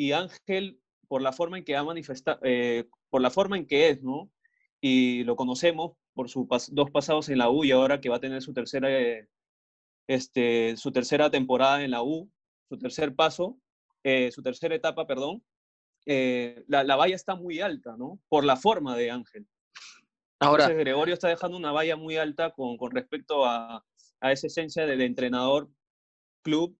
y 0.00 0.12
Ángel 0.12 0.80
por 1.08 1.20
la 1.20 1.30
forma 1.30 1.58
en 1.58 1.64
que 1.64 1.76
ha 1.76 1.84
manifestado, 1.84 2.38
eh, 2.42 2.88
por 3.10 3.20
la 3.20 3.30
forma 3.30 3.58
en 3.58 3.66
que 3.66 3.90
es, 3.90 4.02
¿no? 4.02 4.30
Y 4.80 5.24
lo 5.24 5.36
conocemos 5.36 5.92
por 6.14 6.30
sus 6.30 6.46
dos 6.70 6.90
pasados 6.90 7.28
en 7.28 7.36
la 7.36 7.50
U 7.50 7.64
y 7.64 7.72
ahora 7.72 8.00
que 8.00 8.08
va 8.08 8.16
a 8.16 8.20
tener 8.20 8.40
su 8.40 8.54
tercera, 8.54 8.88
este, 10.06 10.74
su 10.78 10.90
tercera 10.90 11.30
temporada 11.30 11.84
en 11.84 11.90
la 11.90 12.02
U, 12.02 12.30
su 12.70 12.78
tercer 12.78 13.14
paso, 13.14 13.58
eh, 14.02 14.30
su 14.32 14.42
tercera 14.42 14.74
etapa, 14.74 15.06
perdón, 15.06 15.44
eh, 16.06 16.64
la, 16.66 16.96
valla 16.96 17.14
está 17.14 17.34
muy 17.34 17.60
alta, 17.60 17.94
¿no? 17.98 18.18
Por 18.30 18.46
la 18.46 18.56
forma 18.56 18.96
de 18.96 19.10
Ángel. 19.10 19.46
Ahora, 20.38 20.64
Entonces, 20.64 20.84
Gregorio 20.84 21.12
está 21.12 21.28
dejando 21.28 21.58
una 21.58 21.72
valla 21.72 21.96
muy 21.96 22.16
alta 22.16 22.52
con, 22.52 22.78
con 22.78 22.90
respecto 22.92 23.44
a, 23.44 23.84
a, 24.20 24.32
esa 24.32 24.46
esencia 24.46 24.86
del 24.86 25.02
entrenador 25.02 25.68
club 26.40 26.74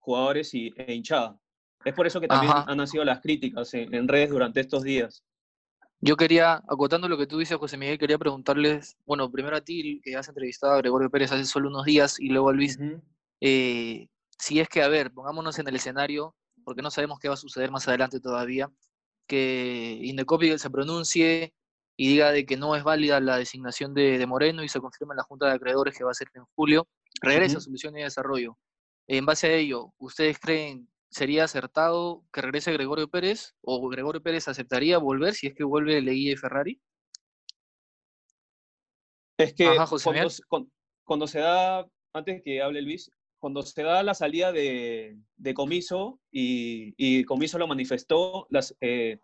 jugadores 0.00 0.52
y, 0.52 0.70
e 0.76 0.92
hinchada. 0.92 1.40
Es 1.84 1.94
por 1.94 2.06
eso 2.06 2.20
que 2.20 2.28
también 2.28 2.52
han 2.54 2.76
nacido 2.76 3.04
las 3.04 3.20
críticas 3.20 3.72
en, 3.74 4.08
redes 4.08 4.30
durante 4.30 4.60
estos 4.60 4.82
días. 4.82 5.22
Yo 6.00 6.16
quería, 6.16 6.62
acotando 6.68 7.08
lo 7.08 7.18
que 7.18 7.26
tú 7.26 7.38
dices, 7.38 7.56
José 7.56 7.76
Miguel, 7.76 7.98
quería 7.98 8.18
preguntarles, 8.18 8.96
bueno, 9.04 9.30
primero 9.30 9.56
a 9.56 9.60
ti, 9.60 10.00
que 10.02 10.16
has 10.16 10.28
entrevistado 10.28 10.74
a 10.74 10.78
Gregorio 10.78 11.10
Pérez 11.10 11.32
hace 11.32 11.44
solo 11.44 11.68
unos 11.68 11.84
días, 11.84 12.20
y 12.20 12.28
luego 12.28 12.50
a 12.50 12.52
Luis, 12.52 12.78
eh, 13.40 14.08
si 14.38 14.60
es 14.60 14.68
que, 14.68 14.82
a 14.82 14.88
ver, 14.88 15.12
pongámonos 15.12 15.58
en 15.58 15.66
el 15.66 15.76
escenario, 15.76 16.36
porque 16.64 16.82
no 16.82 16.90
sabemos 16.90 17.18
qué 17.18 17.28
va 17.28 17.34
a 17.34 17.38
suceder 17.38 17.70
más 17.70 17.88
adelante 17.88 18.20
todavía, 18.20 18.70
que 19.26 19.98
Indecopi 20.02 20.58
se 20.58 20.70
pronuncie 20.70 21.52
y 21.96 22.08
diga 22.08 22.30
de 22.30 22.46
que 22.46 22.56
no 22.56 22.76
es 22.76 22.84
válida 22.84 23.20
la 23.20 23.36
designación 23.36 23.92
de, 23.92 24.24
Moreno 24.26 24.62
y 24.62 24.68
se 24.68 24.80
confirma 24.80 25.14
en 25.14 25.18
la 25.18 25.24
Junta 25.24 25.46
de 25.46 25.52
Acreedores 25.52 25.96
que 25.96 26.04
va 26.04 26.12
a 26.12 26.14
ser 26.14 26.28
en 26.34 26.44
julio, 26.54 26.86
regresa 27.20 27.58
a 27.58 27.60
Solución 27.60 27.96
y 27.98 28.02
Desarrollo. 28.02 28.56
En 29.08 29.26
base 29.26 29.48
a 29.48 29.52
ello, 29.52 29.92
¿ustedes 29.98 30.38
creen 30.38 30.88
sería 31.10 31.44
acertado 31.44 32.24
que 32.32 32.42
regrese 32.42 32.72
Gregorio 32.72 33.08
Pérez 33.08 33.54
o 33.62 33.88
Gregorio 33.88 34.22
Pérez 34.22 34.48
aceptaría 34.48 34.98
volver 34.98 35.34
si 35.34 35.48
es 35.48 35.54
que 35.54 35.64
vuelve 35.64 36.00
Leguía 36.00 36.32
y 36.32 36.36
Ferrari? 36.36 36.80
Es 39.38 39.54
que 39.54 39.68
cuando, 41.04 41.26
se 41.26 41.38
da, 41.38 41.86
antes 42.12 42.42
que 42.42 42.60
hable 42.60 42.82
Luis, 42.82 43.10
cuando 43.38 43.62
se 43.62 43.82
da 43.82 44.02
la 44.02 44.14
salida 44.14 44.50
de, 44.52 45.16
Comiso 45.54 46.20
y, 46.30 47.24
Comiso 47.24 47.58
lo 47.58 47.68
manifestó, 47.68 48.46
las, 48.50 48.76
eh, 48.80 49.20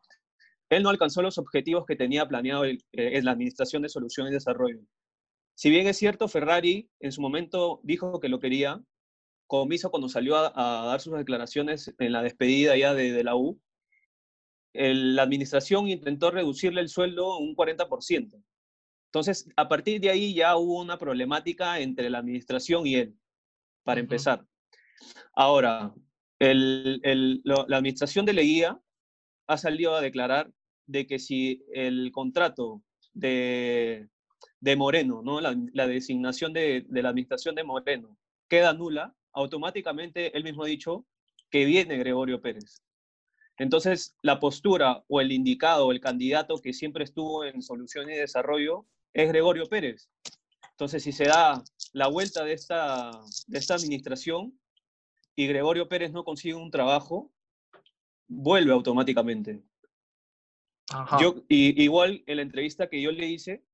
él 0.70 0.82
no 0.82 0.90
alcanzó 0.90 1.20
los 1.20 1.38
objetivos 1.38 1.84
que 1.84 1.96
tenía 1.96 2.26
planeado 2.26 2.64
en 2.64 3.24
la 3.24 3.32
Administración 3.32 3.82
de 3.82 3.88
Solución 3.88 4.28
y 4.28 4.32
Desarrollo. 4.32 4.80
Si 5.56 5.70
bien 5.70 5.86
es 5.86 5.96
cierto, 5.96 6.28
Ferrari 6.28 6.88
en 7.00 7.12
su 7.12 7.20
momento 7.20 7.80
dijo 7.82 8.20
que 8.20 8.28
lo 8.28 8.40
quería, 8.40 8.82
Comiso 9.46 9.90
cuando 9.90 10.08
salió 10.08 10.36
a, 10.36 10.86
dar 10.86 11.00
sus 11.00 11.16
declaraciones 11.16 11.94
en 11.98 12.12
la 12.12 12.22
despedida 12.22 12.76
ya 12.76 12.94
de, 12.94 13.22
la 13.24 13.36
U, 13.36 13.60
la 14.72 15.22
administración 15.22 15.88
intentó 15.88 16.30
reducirle 16.30 16.80
el 16.80 16.88
sueldo 16.88 17.38
un 17.38 17.54
40%. 17.54 18.42
Entonces, 19.06 19.48
a 19.56 19.68
partir 19.68 20.00
de 20.00 20.10
ahí 20.10 20.34
ya 20.34 20.56
hubo 20.56 20.80
una 20.80 20.98
problemática 20.98 21.78
entre 21.78 22.10
la 22.10 22.18
administración 22.18 22.86
y 22.86 22.96
él, 22.96 23.14
para 23.84 24.00
empezar. 24.00 24.44
Ahora, 25.34 25.94
la 26.40 27.76
administración 27.76 28.26
de 28.26 28.32
Leguía 28.32 28.80
ha 29.46 29.58
salido 29.58 29.94
a 29.94 30.00
declarar 30.00 30.52
de 30.86 31.06
que 31.06 31.18
si 31.18 31.64
el 31.72 32.10
contrato 32.12 32.82
de, 33.12 34.08
Moreno, 34.76 35.22
¿no? 35.22 35.40
la, 35.40 35.86
designación 35.86 36.52
de, 36.52 36.86
la 36.88 37.10
administración 37.10 37.54
de 37.54 37.64
Moreno 37.64 38.18
queda 38.48 38.72
nula, 38.72 39.14
automáticamente 39.34 40.36
él 40.36 40.44
mismo 40.44 40.64
ha 40.64 40.68
dicho 40.68 41.04
que 41.50 41.64
viene 41.64 41.98
Gregorio 41.98 42.40
Pérez. 42.40 42.82
Entonces, 43.58 44.16
la 44.22 44.40
postura 44.40 45.04
o 45.08 45.20
el 45.20 45.30
indicado, 45.30 45.92
el 45.92 46.00
candidato 46.00 46.58
que 46.58 46.72
siempre 46.72 47.04
estuvo 47.04 47.44
en 47.44 47.62
solución 47.62 48.10
y 48.10 48.14
desarrollo 48.14 48.86
es 49.12 49.28
Gregorio 49.28 49.66
Pérez. 49.66 50.08
Entonces, 50.70 51.04
si 51.04 51.12
se 51.12 51.26
da 51.26 51.62
la 51.92 52.08
vuelta 52.08 52.44
de 52.44 52.52
esta, 52.52 53.12
de 53.46 53.58
esta 53.58 53.74
administración 53.74 54.58
y 55.36 55.46
Gregorio 55.46 55.88
Pérez 55.88 56.10
no 56.10 56.24
consigue 56.24 56.54
un 56.54 56.70
trabajo, 56.70 57.30
vuelve 58.26 58.72
automáticamente. 58.72 59.62
Yo, 61.20 61.36
y, 61.48 61.82
igual 61.82 62.22
en 62.26 62.36
la 62.36 62.42
entrevista 62.42 62.88
que 62.88 63.00
yo 63.00 63.10
le 63.12 63.26
hice, 63.26 63.64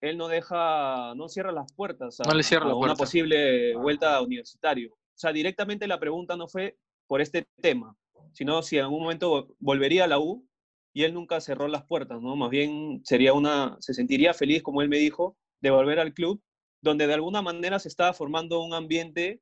él 0.00 0.18
no 0.18 0.28
deja, 0.28 1.14
no 1.14 1.28
cierra 1.28 1.52
las 1.52 1.72
puertas 1.72 2.20
a, 2.20 2.42
cierra 2.42 2.74
una 2.74 2.94
posible 2.94 3.74
vuelta 3.76 4.16
a 4.16 4.22
universitario. 4.22 4.92
O 4.92 5.18
sea, 5.18 5.32
directamente 5.32 5.86
la 5.86 5.98
pregunta 5.98 6.36
no 6.36 6.48
fue 6.48 6.76
por 7.06 7.20
este 7.20 7.46
tema, 7.60 7.96
sino 8.32 8.62
si 8.62 8.76
en 8.76 8.84
algún 8.84 9.02
momento 9.02 9.54
volvería 9.58 10.04
a 10.04 10.08
la 10.08 10.18
U 10.18 10.46
y 10.92 11.04
él 11.04 11.14
nunca 11.14 11.40
cerró 11.40 11.68
las 11.68 11.84
puertas, 11.84 12.20
¿no? 12.20 12.36
Más 12.36 12.50
bien 12.50 13.02
sería 13.04 13.32
una, 13.32 13.76
se 13.80 13.94
sentiría 13.94 14.34
feliz, 14.34 14.62
como 14.62 14.82
él 14.82 14.88
me 14.88 14.98
dijo, 14.98 15.36
de 15.60 15.70
volver 15.70 16.00
al 16.00 16.12
club, 16.12 16.42
donde 16.80 17.06
de 17.06 17.14
alguna 17.14 17.42
manera 17.42 17.78
se 17.78 17.88
estaba 17.88 18.12
formando 18.12 18.62
un 18.62 18.74
ambiente 18.74 19.40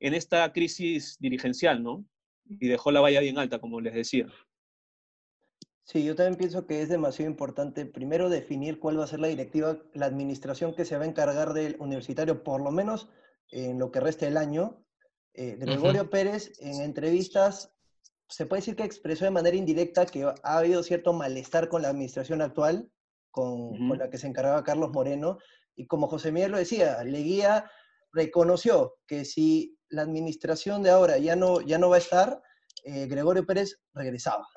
en 0.00 0.14
esta 0.14 0.52
crisis 0.52 1.16
dirigencial, 1.18 1.82
¿no? 1.82 2.04
Y 2.48 2.68
dejó 2.68 2.92
la 2.92 3.00
valla 3.00 3.20
bien 3.20 3.38
alta, 3.38 3.58
como 3.58 3.80
les 3.80 3.94
decía. 3.94 4.26
Sí, 5.86 6.02
yo 6.02 6.16
también 6.16 6.34
pienso 6.34 6.66
que 6.66 6.82
es 6.82 6.88
demasiado 6.88 7.30
importante 7.30 7.86
primero 7.86 8.28
definir 8.28 8.80
cuál 8.80 8.98
va 8.98 9.04
a 9.04 9.06
ser 9.06 9.20
la 9.20 9.28
directiva, 9.28 9.78
la 9.94 10.06
administración 10.06 10.74
que 10.74 10.84
se 10.84 10.96
va 10.96 11.04
a 11.04 11.06
encargar 11.06 11.52
del 11.52 11.76
universitario, 11.78 12.42
por 12.42 12.60
lo 12.60 12.72
menos 12.72 13.08
en 13.52 13.78
lo 13.78 13.92
que 13.92 14.00
resta 14.00 14.26
del 14.26 14.36
año. 14.36 14.84
Eh, 15.34 15.54
Gregorio 15.56 16.10
Pérez 16.10 16.52
en 16.58 16.80
entrevistas 16.82 17.72
se 18.28 18.46
puede 18.46 18.62
decir 18.62 18.74
que 18.74 18.82
expresó 18.82 19.26
de 19.26 19.30
manera 19.30 19.56
indirecta 19.56 20.06
que 20.06 20.24
ha 20.24 20.58
habido 20.58 20.82
cierto 20.82 21.12
malestar 21.12 21.68
con 21.68 21.82
la 21.82 21.90
administración 21.90 22.42
actual, 22.42 22.90
con, 23.30 23.78
con 23.88 23.96
la 23.96 24.10
que 24.10 24.18
se 24.18 24.26
encargaba 24.26 24.64
Carlos 24.64 24.90
Moreno, 24.90 25.38
y 25.76 25.86
como 25.86 26.08
José 26.08 26.32
Miguel 26.32 26.50
lo 26.50 26.58
decía, 26.58 27.04
Leguía 27.04 27.70
reconoció 28.12 28.96
que 29.06 29.24
si 29.24 29.78
la 29.88 30.02
administración 30.02 30.82
de 30.82 30.90
ahora 30.90 31.18
ya 31.18 31.36
no, 31.36 31.60
ya 31.60 31.78
no 31.78 31.90
va 31.90 31.96
a 31.96 32.00
estar, 32.00 32.42
eh, 32.82 33.06
Gregorio 33.06 33.46
Pérez 33.46 33.78
regresaba. 33.94 34.48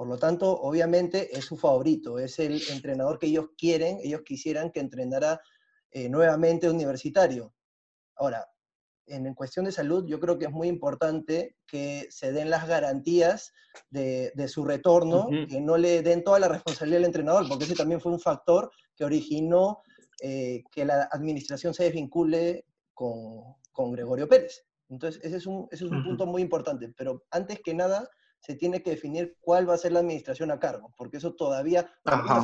Por 0.00 0.08
lo 0.08 0.16
tanto, 0.16 0.58
obviamente 0.58 1.36
es 1.36 1.44
su 1.44 1.58
favorito, 1.58 2.18
es 2.18 2.38
el 2.38 2.58
entrenador 2.70 3.18
que 3.18 3.26
ellos 3.26 3.48
quieren, 3.58 3.98
ellos 4.02 4.22
quisieran 4.24 4.70
que 4.70 4.80
entrenara 4.80 5.42
eh, 5.90 6.08
nuevamente 6.08 6.70
universitario. 6.70 7.52
Ahora, 8.16 8.48
en, 9.04 9.34
cuestión 9.34 9.66
de 9.66 9.72
salud, 9.72 10.06
yo 10.08 10.18
creo 10.18 10.38
que 10.38 10.46
es 10.46 10.52
muy 10.52 10.68
importante 10.68 11.58
que 11.66 12.06
se 12.08 12.32
den 12.32 12.48
las 12.48 12.66
garantías 12.66 13.52
de, 13.90 14.32
su 14.48 14.64
retorno, 14.64 15.28
que 15.46 15.60
no 15.60 15.76
le 15.76 16.00
den 16.00 16.24
toda 16.24 16.38
la 16.38 16.48
responsabilidad 16.48 17.00
al 17.00 17.04
entrenador, 17.04 17.46
porque 17.46 17.64
ese 17.64 17.74
también 17.74 18.00
fue 18.00 18.10
un 18.10 18.20
factor 18.20 18.70
que 18.96 19.04
originó 19.04 19.82
eh, 20.22 20.62
que 20.72 20.86
la 20.86 21.10
administración 21.12 21.74
se 21.74 21.84
desvincule 21.84 22.64
con, 22.94 23.54
con 23.70 23.92
Gregorio 23.92 24.26
Pérez. 24.26 24.64
Entonces, 24.88 25.22
ese 25.22 25.36
es 25.36 25.46
un, 25.46 25.68
ese 25.70 25.84
es 25.84 25.90
un 25.90 26.02
punto 26.02 26.24
muy 26.24 26.40
importante. 26.40 26.90
Pero 26.96 27.26
antes 27.30 27.60
que 27.60 27.74
nada, 27.74 28.08
se 28.40 28.56
tiene 28.56 28.82
que 28.82 28.90
definir 28.90 29.36
cuál 29.40 29.68
va 29.68 29.74
a 29.74 29.78
ser 29.78 29.92
la 29.92 30.00
administración 30.00 30.50
a 30.50 30.58
cargo, 30.58 30.92
porque 30.96 31.18
eso 31.18 31.34
todavía, 31.34 31.92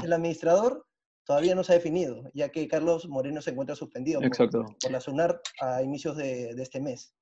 el 0.05 0.13
administrador, 0.13 0.87
todavía 1.25 1.55
no 1.55 1.65
se 1.65 1.73
ha 1.73 1.77
definido, 1.77 2.31
ya 2.35 2.51
que 2.51 2.69
Carlos 2.69 3.09
Moreno 3.09 3.41
se 3.41 3.51
encuentra 3.51 3.75
suspendido 3.75 4.21
Por, 4.21 4.91
la 4.91 5.01
SUNAR 5.01 5.41
a 5.61 5.83
inicios 5.83 6.17
de, 6.17 6.51
este 6.51 6.81
mes. 6.81 7.15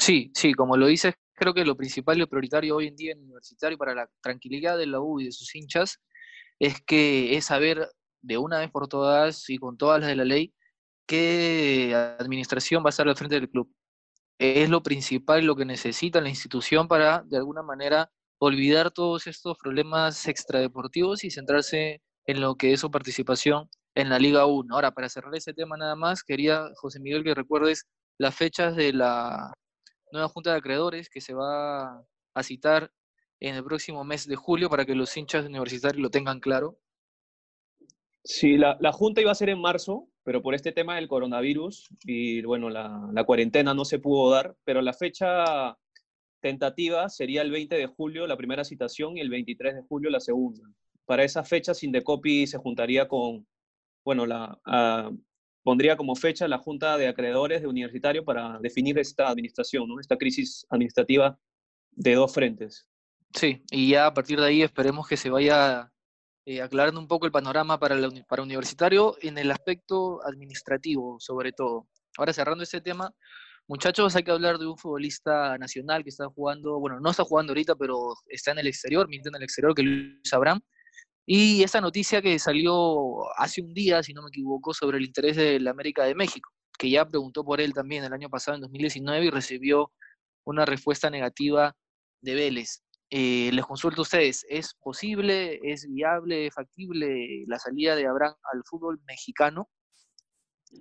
Sí, 0.00 0.30
sí, 0.34 0.54
como 0.54 0.76
lo 0.76 0.86
dices, 0.86 1.14
creo 1.34 1.52
que 1.52 1.64
lo 1.64 1.76
principal 1.76 2.16
y 2.16 2.20
lo 2.20 2.28
prioritario 2.28 2.76
hoy 2.76 2.86
en 2.86 2.96
día 2.96 3.12
en 3.12 3.22
universitario 3.22 3.76
para 3.76 3.94
la 3.94 4.08
tranquilidad 4.20 4.78
de 4.78 4.86
la 4.86 5.00
U 5.00 5.20
y 5.20 5.26
de 5.26 5.32
sus 5.32 5.54
hinchas 5.54 6.00
es 6.60 6.80
que 6.80 7.36
es 7.36 7.46
saber 7.46 7.88
de 8.22 8.38
una 8.38 8.60
vez 8.60 8.70
por 8.70 8.88
todas 8.88 9.50
y 9.50 9.58
con 9.58 9.76
todas 9.76 10.00
las 10.00 10.08
de 10.08 10.16
la 10.16 10.24
ley 10.24 10.54
qué 11.06 11.94
administración 12.18 12.84
va 12.84 12.88
a 12.88 12.90
estar 12.90 13.08
al 13.08 13.16
frente 13.16 13.36
del 13.36 13.48
club 13.48 13.72
es 14.38 14.70
lo 14.70 14.82
principal, 14.82 15.44
lo 15.44 15.56
que 15.56 15.64
necesita 15.64 16.20
la 16.20 16.28
institución 16.28 16.88
para, 16.88 17.22
de 17.24 17.36
alguna 17.36 17.62
manera, 17.62 18.10
olvidar 18.38 18.90
todos 18.90 19.26
estos 19.26 19.58
problemas 19.58 20.28
extradeportivos 20.28 21.24
y 21.24 21.30
centrarse 21.30 22.02
en 22.26 22.40
lo 22.40 22.54
que 22.54 22.72
es 22.72 22.80
su 22.80 22.90
participación 22.90 23.68
en 23.94 24.10
la 24.10 24.18
Liga 24.18 24.46
1. 24.46 24.72
Ahora, 24.74 24.92
para 24.92 25.08
cerrar 25.08 25.34
ese 25.34 25.54
tema 25.54 25.76
nada 25.76 25.96
más, 25.96 26.22
quería, 26.22 26.68
José 26.76 27.00
Miguel, 27.00 27.24
que 27.24 27.34
recuerdes 27.34 27.86
las 28.16 28.34
fechas 28.34 28.76
de 28.76 28.92
la 28.92 29.52
nueva 30.12 30.28
Junta 30.28 30.52
de 30.52 30.58
Acreedores 30.58 31.08
que 31.08 31.20
se 31.20 31.34
va 31.34 32.04
a 32.34 32.42
citar 32.42 32.92
en 33.40 33.56
el 33.56 33.64
próximo 33.64 34.04
mes 34.04 34.26
de 34.26 34.36
julio 34.36 34.70
para 34.70 34.84
que 34.84 34.94
los 34.94 35.16
hinchas 35.16 35.46
universitarios 35.46 36.00
lo 36.00 36.10
tengan 36.10 36.40
claro. 36.40 36.78
Sí, 38.24 38.56
la, 38.56 38.76
la 38.80 38.92
Junta 38.92 39.20
iba 39.20 39.32
a 39.32 39.36
ser 39.36 39.48
en 39.48 39.60
marzo, 39.60 40.08
pero 40.28 40.42
por 40.42 40.54
este 40.54 40.72
tema 40.72 40.96
del 40.96 41.08
coronavirus 41.08 41.88
y 42.04 42.42
bueno, 42.42 42.68
la, 42.68 43.08
la, 43.14 43.24
cuarentena 43.24 43.72
no 43.72 43.86
se 43.86 43.98
pudo 43.98 44.30
dar, 44.30 44.54
pero 44.62 44.82
la 44.82 44.92
fecha 44.92 45.74
tentativa 46.42 47.08
sería 47.08 47.40
el 47.40 47.50
20 47.50 47.74
de 47.74 47.86
julio 47.86 48.26
la 48.26 48.36
primera 48.36 48.62
citación 48.62 49.16
y 49.16 49.20
el 49.20 49.30
23 49.30 49.76
de 49.76 49.82
julio 49.88 50.10
la 50.10 50.20
segunda. 50.20 50.68
Para 51.06 51.24
esa 51.24 51.44
fecha, 51.44 51.72
Sindecopi 51.72 52.46
se 52.46 52.58
juntaría 52.58 53.08
con, 53.08 53.46
bueno, 54.04 54.26
la, 54.26 54.60
pondría 55.62 55.96
como 55.96 56.14
fecha 56.14 56.46
la 56.46 56.58
Junta 56.58 56.98
de 56.98 57.08
Acreedores 57.08 57.62
de 57.62 57.68
Universitario 57.68 58.22
para 58.22 58.58
definir 58.58 58.98
esta 58.98 59.30
administración, 59.30 59.88
¿no? 59.88 59.98
esta 59.98 60.18
crisis 60.18 60.66
administrativa 60.68 61.38
de 61.92 62.14
dos 62.16 62.34
frentes. 62.34 62.86
Sí, 63.32 63.62
y 63.70 63.92
ya 63.92 64.04
a 64.04 64.12
partir 64.12 64.38
de 64.38 64.48
ahí 64.48 64.60
esperemos 64.60 65.08
que 65.08 65.16
se 65.16 65.30
vaya 65.30 65.90
eh, 66.50 66.62
aclarando 66.62 66.98
un 66.98 67.06
poco 67.06 67.26
el 67.26 67.30
panorama 67.30 67.78
para, 67.78 67.94
el 67.94 68.24
para 68.26 68.42
universitario 68.42 69.18
en 69.20 69.36
el 69.36 69.50
aspecto 69.50 70.26
administrativo, 70.26 71.20
sobre 71.20 71.52
todo. 71.52 71.86
Ahora 72.16 72.32
cerrando 72.32 72.64
este 72.64 72.80
tema, 72.80 73.12
muchachos, 73.66 74.16
hay 74.16 74.22
que 74.22 74.30
hablar 74.30 74.56
de 74.56 74.66
un 74.66 74.78
futbolista 74.78 75.58
nacional 75.58 76.02
que 76.02 76.08
está 76.08 76.26
jugando, 76.30 76.80
bueno, 76.80 77.00
no 77.00 77.10
está 77.10 77.22
jugando 77.22 77.50
ahorita, 77.50 77.74
pero 77.74 78.14
está 78.28 78.52
en 78.52 78.60
el 78.60 78.66
exterior, 78.66 79.06
mintiendo 79.10 79.36
en 79.36 79.42
el 79.42 79.44
exterior, 79.44 79.74
que 79.74 79.82
Luis 79.82 80.32
Abraham. 80.32 80.62
Y 81.26 81.62
esta 81.62 81.82
noticia 81.82 82.22
que 82.22 82.38
salió 82.38 83.30
hace 83.38 83.60
un 83.60 83.74
día, 83.74 84.02
si 84.02 84.14
no 84.14 84.22
me 84.22 84.28
equivoco, 84.28 84.72
sobre 84.72 84.96
el 84.96 85.04
interés 85.04 85.36
de 85.36 85.60
la 85.60 85.72
América 85.72 86.04
de 86.04 86.14
México, 86.14 86.50
que 86.78 86.88
ya 86.88 87.06
preguntó 87.06 87.44
por 87.44 87.60
él 87.60 87.74
también 87.74 88.04
el 88.04 88.12
año 88.14 88.30
pasado, 88.30 88.54
en 88.54 88.62
2019, 88.62 89.26
y 89.26 89.30
recibió 89.30 89.92
una 90.46 90.64
respuesta 90.64 91.10
negativa 91.10 91.76
de 92.22 92.34
Vélez. 92.34 92.82
Eh, 93.10 93.50
les 93.52 93.64
consulto 93.64 94.02
a 94.02 94.02
ustedes, 94.02 94.44
¿es 94.50 94.74
posible, 94.74 95.58
es 95.62 95.88
viable, 95.88 96.50
factible 96.50 97.44
la 97.46 97.58
salida 97.58 97.96
de 97.96 98.06
Abraham 98.06 98.34
al 98.52 98.62
fútbol 98.64 99.00
mexicano? 99.06 99.70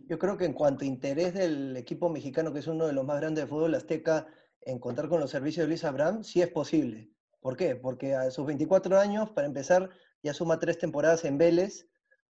Yo 0.09 0.19
creo 0.19 0.35
que 0.35 0.43
en 0.43 0.51
cuanto 0.51 0.83
a 0.83 0.87
interés 0.87 1.33
del 1.33 1.77
equipo 1.77 2.09
mexicano, 2.09 2.51
que 2.51 2.59
es 2.59 2.67
uno 2.67 2.85
de 2.85 2.91
los 2.91 3.05
más 3.05 3.21
grandes 3.21 3.45
de 3.45 3.49
fútbol 3.49 3.75
azteca, 3.75 4.27
en 4.61 4.79
contar 4.79 5.07
con 5.07 5.21
los 5.21 5.31
servicios 5.31 5.63
de 5.63 5.69
Luis 5.69 5.85
Abraham, 5.85 6.25
sí 6.25 6.41
es 6.41 6.49
posible. 6.49 7.09
¿Por 7.39 7.55
qué? 7.55 7.77
Porque 7.77 8.13
a 8.13 8.29
sus 8.29 8.45
24 8.45 8.99
años, 8.99 9.29
para 9.29 9.47
empezar, 9.47 9.89
ya 10.21 10.33
suma 10.33 10.59
tres 10.59 10.77
temporadas 10.77 11.23
en 11.23 11.37
Vélez. 11.37 11.87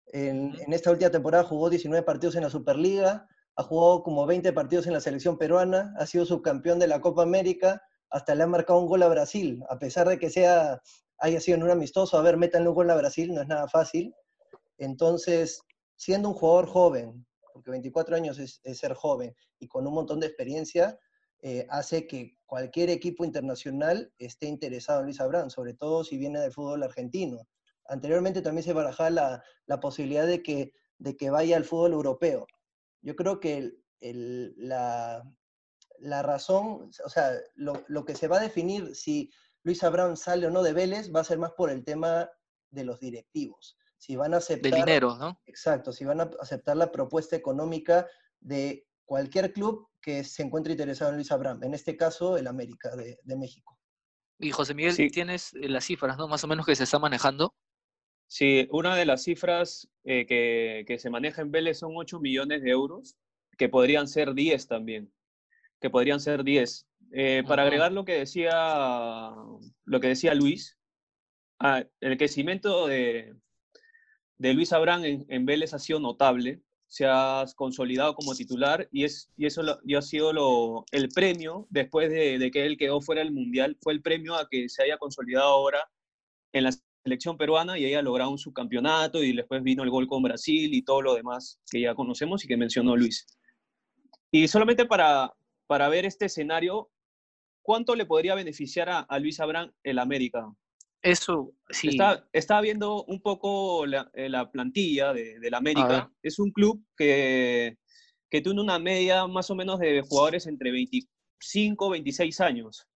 En, 0.08 0.54
en, 0.60 0.74
esta 0.74 0.92
última 0.92 1.10
temporada 1.10 1.46
jugó 1.46 1.70
19 1.70 2.04
partidos 2.04 2.36
en 2.36 2.44
la 2.44 2.50
Superliga, 2.50 3.30
ha 3.56 3.64
jugado 3.64 4.04
como 4.04 4.26
20 4.26 4.52
partidos 4.52 4.88
en 4.88 4.94
la 4.94 5.00
selección 5.00 5.38
peruana, 5.38 5.94
ha 5.98 6.06
sido 6.06 6.26
subcampeón 6.26 6.80
de 6.80 6.88
la 6.88 7.00
Copa 7.00 7.24
América, 7.24 7.82
hasta 8.10 8.36
le 8.36 8.44
ha 8.44 8.48
marcado 8.48 8.80
un 8.80 8.88
gol 8.88 9.04
a 9.04 9.08
Brasil, 9.08 9.64
a 9.70 9.78
pesar 9.78 10.08
de 10.08 10.20
que 10.20 10.30
sea, 10.30 10.82
haya 11.18 11.40
sido 11.40 11.58
en 11.58 11.64
un 11.64 11.72
amistoso, 11.72 12.18
a 12.18 12.22
ver, 12.22 12.38
métanle 12.38 12.70
un 12.70 12.76
gol 12.76 12.90
a 12.90 12.96
Brasil, 12.96 13.34
no 13.34 13.42
es 13.42 13.48
nada 13.48 13.68
fácil. 13.68 14.14
Entonces, 14.78 15.62
siendo 15.96 16.30
un 16.30 16.36
jugador 16.36 16.68
joven, 16.68 17.26
porque 17.54 17.72
24 17.72 18.16
años 18.16 18.38
es, 18.38 18.62
ser 18.78 18.94
joven 18.94 19.34
y 19.60 19.68
con 19.68 19.88
un 19.88 19.94
montón 19.94 20.20
de 20.20 20.28
experiencia, 20.28 21.00
eh, 21.42 21.66
hace 21.70 22.08
que 22.08 22.38
cualquier 22.46 22.90
equipo 22.90 23.24
internacional 23.24 24.12
esté 24.18 24.48
interesado 24.48 25.00
en 25.00 25.06
Luis 25.06 25.22
Abraham, 25.22 25.50
sobre 25.50 25.74
todo 25.74 26.04
si 26.04 26.18
viene 26.18 26.40
del 26.40 26.52
fútbol 26.52 26.84
argentino. 26.84 27.48
Anteriormente 27.88 28.42
también 28.42 28.64
se 28.64 28.74
barajaba 28.74 29.44
la, 29.68 29.80
posibilidad 29.80 30.26
de 30.26 30.42
que, 30.42 30.74
de 30.98 31.16
que 31.16 31.30
vaya 31.30 31.56
al 31.56 31.66
fútbol 31.66 31.94
europeo. 31.94 32.48
Yo 33.02 33.16
creo 33.16 33.40
que 33.40 33.74
la, 34.02 35.24
la, 36.00 36.22
razón, 36.22 36.90
o 37.04 37.10
sea, 37.10 37.32
lo, 37.56 37.84
lo, 37.88 38.06
que 38.06 38.16
se 38.16 38.28
va 38.28 38.38
a 38.38 38.42
definir 38.42 38.96
si 38.96 39.32
Luis 39.64 39.84
Abraham 39.84 40.16
sale 40.16 40.48
o 40.48 40.52
no 40.52 40.64
de 40.64 40.74
Vélez 40.74 41.14
va 41.14 41.22
a 41.22 41.26
ser 41.26 41.38
más 41.38 41.52
por 41.52 41.70
el 41.70 41.84
tema 41.84 42.30
de 42.70 42.84
los 42.84 43.00
directivos 43.00 43.78
si 44.06 44.16
van 44.16 44.34
a 44.34 44.38
aceptar... 44.38 44.72
De 44.72 44.78
dinero, 44.78 45.16
¿no? 45.18 45.40
Exacto, 45.46 45.92
si 45.92 46.06
van 46.06 46.22
a 46.22 46.30
aceptar 46.40 46.78
la 46.78 46.92
propuesta 46.92 47.36
económica 47.36 48.08
de 48.40 48.86
cualquier 49.06 49.52
club 49.52 49.88
que 50.00 50.24
se 50.24 50.44
encuentre 50.44 50.74
interesado 50.74 51.10
en 51.10 51.18
Luis 51.18 51.32
Abraham, 51.32 51.64
en 51.64 51.74
este 51.74 51.98
caso 51.98 52.38
el 52.38 52.46
América 52.48 52.96
de, 52.96 53.18
de 53.24 53.36
México. 53.36 53.80
Y 54.38 54.52
José 54.52 54.76
Miguel, 54.76 54.96
tienes 55.12 55.54
eh, 55.56 55.70
las 55.70 55.86
cifras, 55.86 56.18
¿no? 56.18 56.28
Más 56.28 56.44
o 56.44 56.48
menos 56.48 56.66
que 56.66 56.76
se 56.76 56.84
está 56.84 57.00
manejando. 57.00 57.56
Sí, 58.28 58.68
una 58.72 58.96
de 58.96 59.06
las 59.06 59.24
cifras 59.24 59.88
eh, 60.04 60.26
que, 60.28 60.84
que, 60.88 61.00
se 61.00 61.10
maneja 61.10 61.42
en 61.42 61.52
Vélez 61.52 61.80
son 61.80 61.94
8 61.96 62.20
millones 62.20 62.62
de 62.62 62.70
euros, 62.70 63.16
que 63.58 63.70
podrían 63.70 64.08
ser 64.08 64.34
10 64.34 64.68
también, 64.68 65.12
que 65.86 65.92
podrían 65.92 66.20
ser 66.20 66.44
10. 66.44 66.88
Eh, 67.12 67.44
para 67.48 67.62
agregar 67.62 67.92
lo 67.92 68.06
que 68.06 68.14
decía, 68.14 69.32
lo 69.84 70.00
que 70.00 70.08
decía 70.08 70.34
Luis, 70.34 70.80
ah, 71.60 71.84
el 72.02 72.18
crecimiento 72.18 72.88
de, 72.88 73.36
de 74.40 74.54
Luis 74.56 74.74
Abraham 74.74 75.04
en, 75.30 75.46
Vélez 75.46 75.76
ha 75.76 75.80
sido 75.80 76.00
notable, 76.00 76.64
se 76.88 77.06
ha 77.06 77.46
consolidado 77.56 78.16
como 78.16 78.34
titular 78.34 78.90
y, 78.92 79.04
es, 79.04 79.32
y 79.38 79.46
eso 79.46 79.62
ha 79.62 80.02
sido 80.02 80.34
lo, 80.34 80.86
el 80.92 81.10
premio, 81.10 81.68
después 81.70 82.10
de, 82.10 82.50
que 82.52 82.66
él 82.66 82.78
quedó 82.78 83.00
fuera 83.00 83.22
del 83.22 83.32
Mundial, 83.32 83.78
fue 83.80 83.94
el 83.94 84.02
premio 84.02 84.34
a 84.34 84.48
que 84.50 84.68
se 84.70 84.82
haya 84.82 84.98
consolidado 84.98 85.50
ahora 85.50 85.88
en 86.52 86.64
la 86.64 86.72
selección 87.04 87.38
peruana 87.38 87.78
y 87.78 87.86
haya 87.86 88.02
logrado 88.02 88.32
un 88.32 88.40
subcampeonato 88.40 89.24
y 89.24 89.36
después 89.36 89.62
vino 89.62 89.84
el 89.84 89.92
gol 89.92 90.08
con 90.08 90.24
Brasil 90.24 90.74
y 90.74 90.82
todo 90.82 91.04
lo 91.04 91.14
demás 91.14 91.60
que 91.70 91.80
ya 91.80 91.94
conocemos 91.94 92.44
y 92.44 92.48
que 92.48 92.58
mencionó 92.58 92.98
Luis. 92.98 93.28
Y 94.32 94.48
solamente 94.50 94.86
para, 94.86 95.32
para 95.68 95.90
ver 95.90 96.06
este 96.06 96.26
escenario, 96.26 96.90
¿cuánto 97.62 97.96
le 97.96 98.06
podría 98.06 98.36
beneficiar 98.36 98.90
a, 98.90 99.00
a 99.00 99.20
Luis 99.20 99.40
Abraham 99.40 99.72
el 99.84 100.00
América? 100.00 100.54
Eso, 101.02 101.54
sí. 101.70 101.90
Está, 101.90 102.28
estaba 102.34 102.62
viendo 102.62 103.04
un 103.04 103.22
poco 103.22 103.86
la, 103.86 104.10
eh, 104.14 104.28
la 104.28 104.52
plantilla 104.52 105.14
de, 105.14 105.40
de 105.40 105.52
la 105.52 105.58
América. 105.58 106.12
Es 106.24 106.40
un 106.40 106.52
club 106.52 106.84
que, 106.98 107.78
que 108.30 108.42
tiene 108.42 108.60
una 108.60 108.80
media 108.80 109.28
más 109.28 109.50
o 109.52 109.56
menos 109.56 109.80
de 109.80 110.02
jugadores 110.02 110.48
entre 110.48 110.72
25 110.72 111.90
26 111.92 112.42
años. 112.42 112.88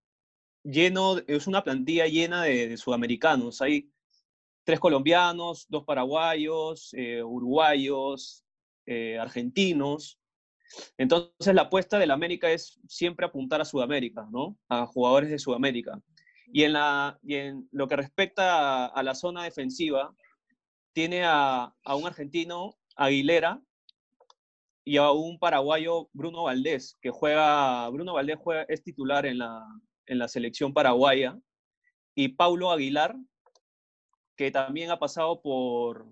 Lleno, 0.63 1.19
es 1.27 1.45
una 1.45 1.63
plantilla 1.63 2.08
llena 2.08 2.43
de, 2.43 2.67
de 2.67 2.77
sudamericanos. 2.77 3.62
Hay 3.62 3.91
tres 4.63 4.79
colombianos, 4.79 5.65
dos 5.69 5.84
paraguayos, 5.86 6.93
eh, 6.93 7.23
uruguayos, 7.23 8.43
eh, 8.86 9.17
argentinos. 9.17 10.18
Entonces 10.97 11.53
la 11.53 11.63
apuesta 11.63 11.97
de 11.97 12.08
la 12.08 12.13
América 12.13 12.51
es 12.51 12.79
siempre 12.88 13.25
apuntar 13.25 13.62
a 13.62 13.65
Sudamérica, 13.65 14.27
¿no? 14.32 14.58
A 14.67 14.86
jugadores 14.86 15.29
de 15.29 15.39
Sudamérica. 15.39 15.99
Y 16.51 16.63
en, 16.63 16.73
la, 16.73 17.19
y 17.21 17.36
en 17.36 17.67
lo 17.71 17.88
que 17.88 17.95
respecta 17.95 18.88
a, 18.88 19.03
la 19.03 19.15
zona 19.15 19.43
defensiva, 19.43 20.15
tiene 20.93 21.23
a, 21.23 21.73
a, 21.84 21.95
un 21.95 22.08
argentino, 22.08 22.75
Aguilera, 22.95 23.62
y 24.84 24.97
a 24.97 25.12
un 25.12 25.38
paraguayo, 25.38 26.10
Bruno 26.13 26.43
Valdés, 26.43 26.97
que 27.01 27.12
juega, 27.12 27.88
Bruno 27.89 28.13
Valdés 28.13 28.38
juega, 28.41 28.63
es 28.63 28.84
titular 28.84 29.27
en 29.27 29.38
la, 29.38 29.63
en 30.08 30.17
la 30.17 30.27
selección 30.27 30.73
paraguaya, 30.73 31.38
y 32.15 32.29
Paulo 32.29 32.71
Aguilar, 32.71 33.15
que 34.36 34.49
también 34.49 34.89
ha 34.89 34.97
pasado 34.97 35.41
por, 35.41 36.08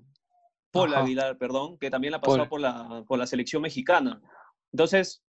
Paul 0.72 0.93
Aguilar, 0.93 1.38
perdón, 1.38 1.78
que 1.78 1.89
también 1.89 2.13
ha 2.13 2.22
pasado 2.22 2.48
por 2.50 2.62
la, 2.62 3.04
por 3.08 3.17
la 3.17 3.28
selección 3.28 3.62
mexicana. 3.62 4.22
Entonces, 4.72 5.24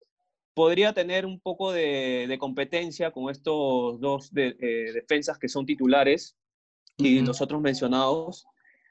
podría 0.55 0.93
tener 0.93 1.25
un 1.25 1.39
poco 1.39 1.73
de, 1.73 2.37
competencia 2.41 3.11
con 3.11 3.31
estos 3.31 4.01
dos 4.01 4.31
eh, 4.35 4.91
defensas 4.93 5.39
que 5.39 5.49
son 5.49 5.65
titulares 5.65 6.37
y 6.97 7.21
los 7.21 7.41
otros 7.41 7.61
mencionados, 7.61 8.45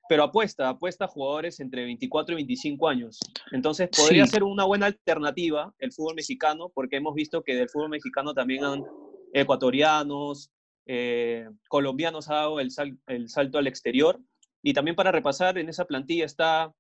pero 0.08 0.24
apuesta, 0.24 0.70
apuesta 0.70 1.06
a 1.06 1.10
jugadores 1.10 1.60
entre 1.60 1.84
24 1.84 2.34
y 2.34 2.36
25 2.38 2.88
años. 2.88 3.20
Entonces 3.52 3.90
podría 3.90 4.26
ser 4.26 4.44
una 4.44 4.64
buena 4.64 4.86
alternativa 4.86 5.74
el 5.80 5.92
fútbol 5.92 6.16
mexicano, 6.16 6.72
porque 6.74 6.96
hemos 6.96 7.14
visto 7.14 7.44
que 7.44 7.56
del 7.56 7.68
fútbol 7.70 7.90
mexicano 7.90 8.34
también 8.34 8.64
han 8.64 8.86
ecuatorianos, 9.34 10.52
eh, 10.86 11.50
colombianos 11.68 12.30
ha 12.30 12.36
dado 12.36 12.60
el, 12.60 12.70
el 13.08 13.30
salto 13.30 13.58
al 13.58 13.68
exterior. 13.68 14.20
Y 14.64 14.74
también 14.74 14.96
para 14.96 15.12
repasar, 15.12 15.58
en 15.58 15.70
esa 15.70 15.86
plantilla 15.86 16.26
está 16.26 16.74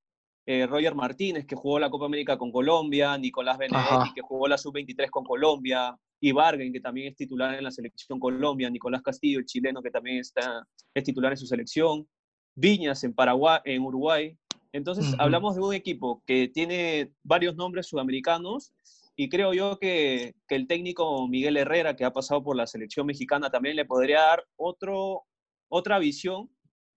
eh, 0.50 0.66
Roger 0.66 0.96
Martínez, 0.96 1.46
que 1.46 1.58
jugó 1.58 1.78
la 1.78 1.90
Copa 1.90 2.06
América 2.06 2.38
con 2.38 2.54
Colombia, 2.54 3.18
Nicolás 3.18 3.58
Benedetti, 3.58 4.14
que 4.16 4.22
jugó 4.22 4.48
la 4.48 4.58
Sub-23 4.58 5.10
con 5.10 5.26
Colombia, 5.26 5.94
y 6.22 6.32
Vargas, 6.32 6.70
que 6.72 6.80
también 6.80 7.10
es 7.10 7.18
titular 7.18 7.54
en 7.54 7.66
la 7.66 7.70
selección 7.70 8.18
Colombia, 8.18 8.70
Nicolás 8.70 9.02
Castillo, 9.02 9.40
el 9.40 9.46
chileno, 9.46 9.82
que 9.82 9.92
también 9.92 10.20
está, 10.20 10.66
es 10.94 11.04
titular 11.04 11.34
en 11.34 11.38
su 11.38 11.46
selección, 11.46 12.08
Viñas 12.56 13.04
en 13.04 13.14
Paraguay, 13.14 13.60
en 13.66 13.84
Uruguay. 13.84 14.38
Entonces, 14.72 15.14
hablamos 15.20 15.56
de 15.56 15.62
un 15.62 15.74
equipo 15.74 16.24
que 16.26 16.48
tiene 16.48 17.12
varios 17.24 17.56
nombres 17.58 17.88
sudamericanos 17.88 18.74
y 19.18 19.28
creo 19.28 19.54
yo 19.54 19.78
que, 19.80 20.34
que, 20.48 20.56
el 20.56 20.66
técnico 20.66 21.28
Miguel 21.28 21.58
Herrera, 21.58 21.96
que 21.96 22.06
ha 22.06 22.14
pasado 22.14 22.42
por 22.42 22.56
la 22.56 22.68
selección 22.68 23.06
mexicana, 23.06 23.50
también 23.50 23.76
le 23.76 23.84
podría 23.84 24.22
dar 24.22 24.46
otro, 24.56 25.24
otra 25.68 26.00
visión 26.00 26.50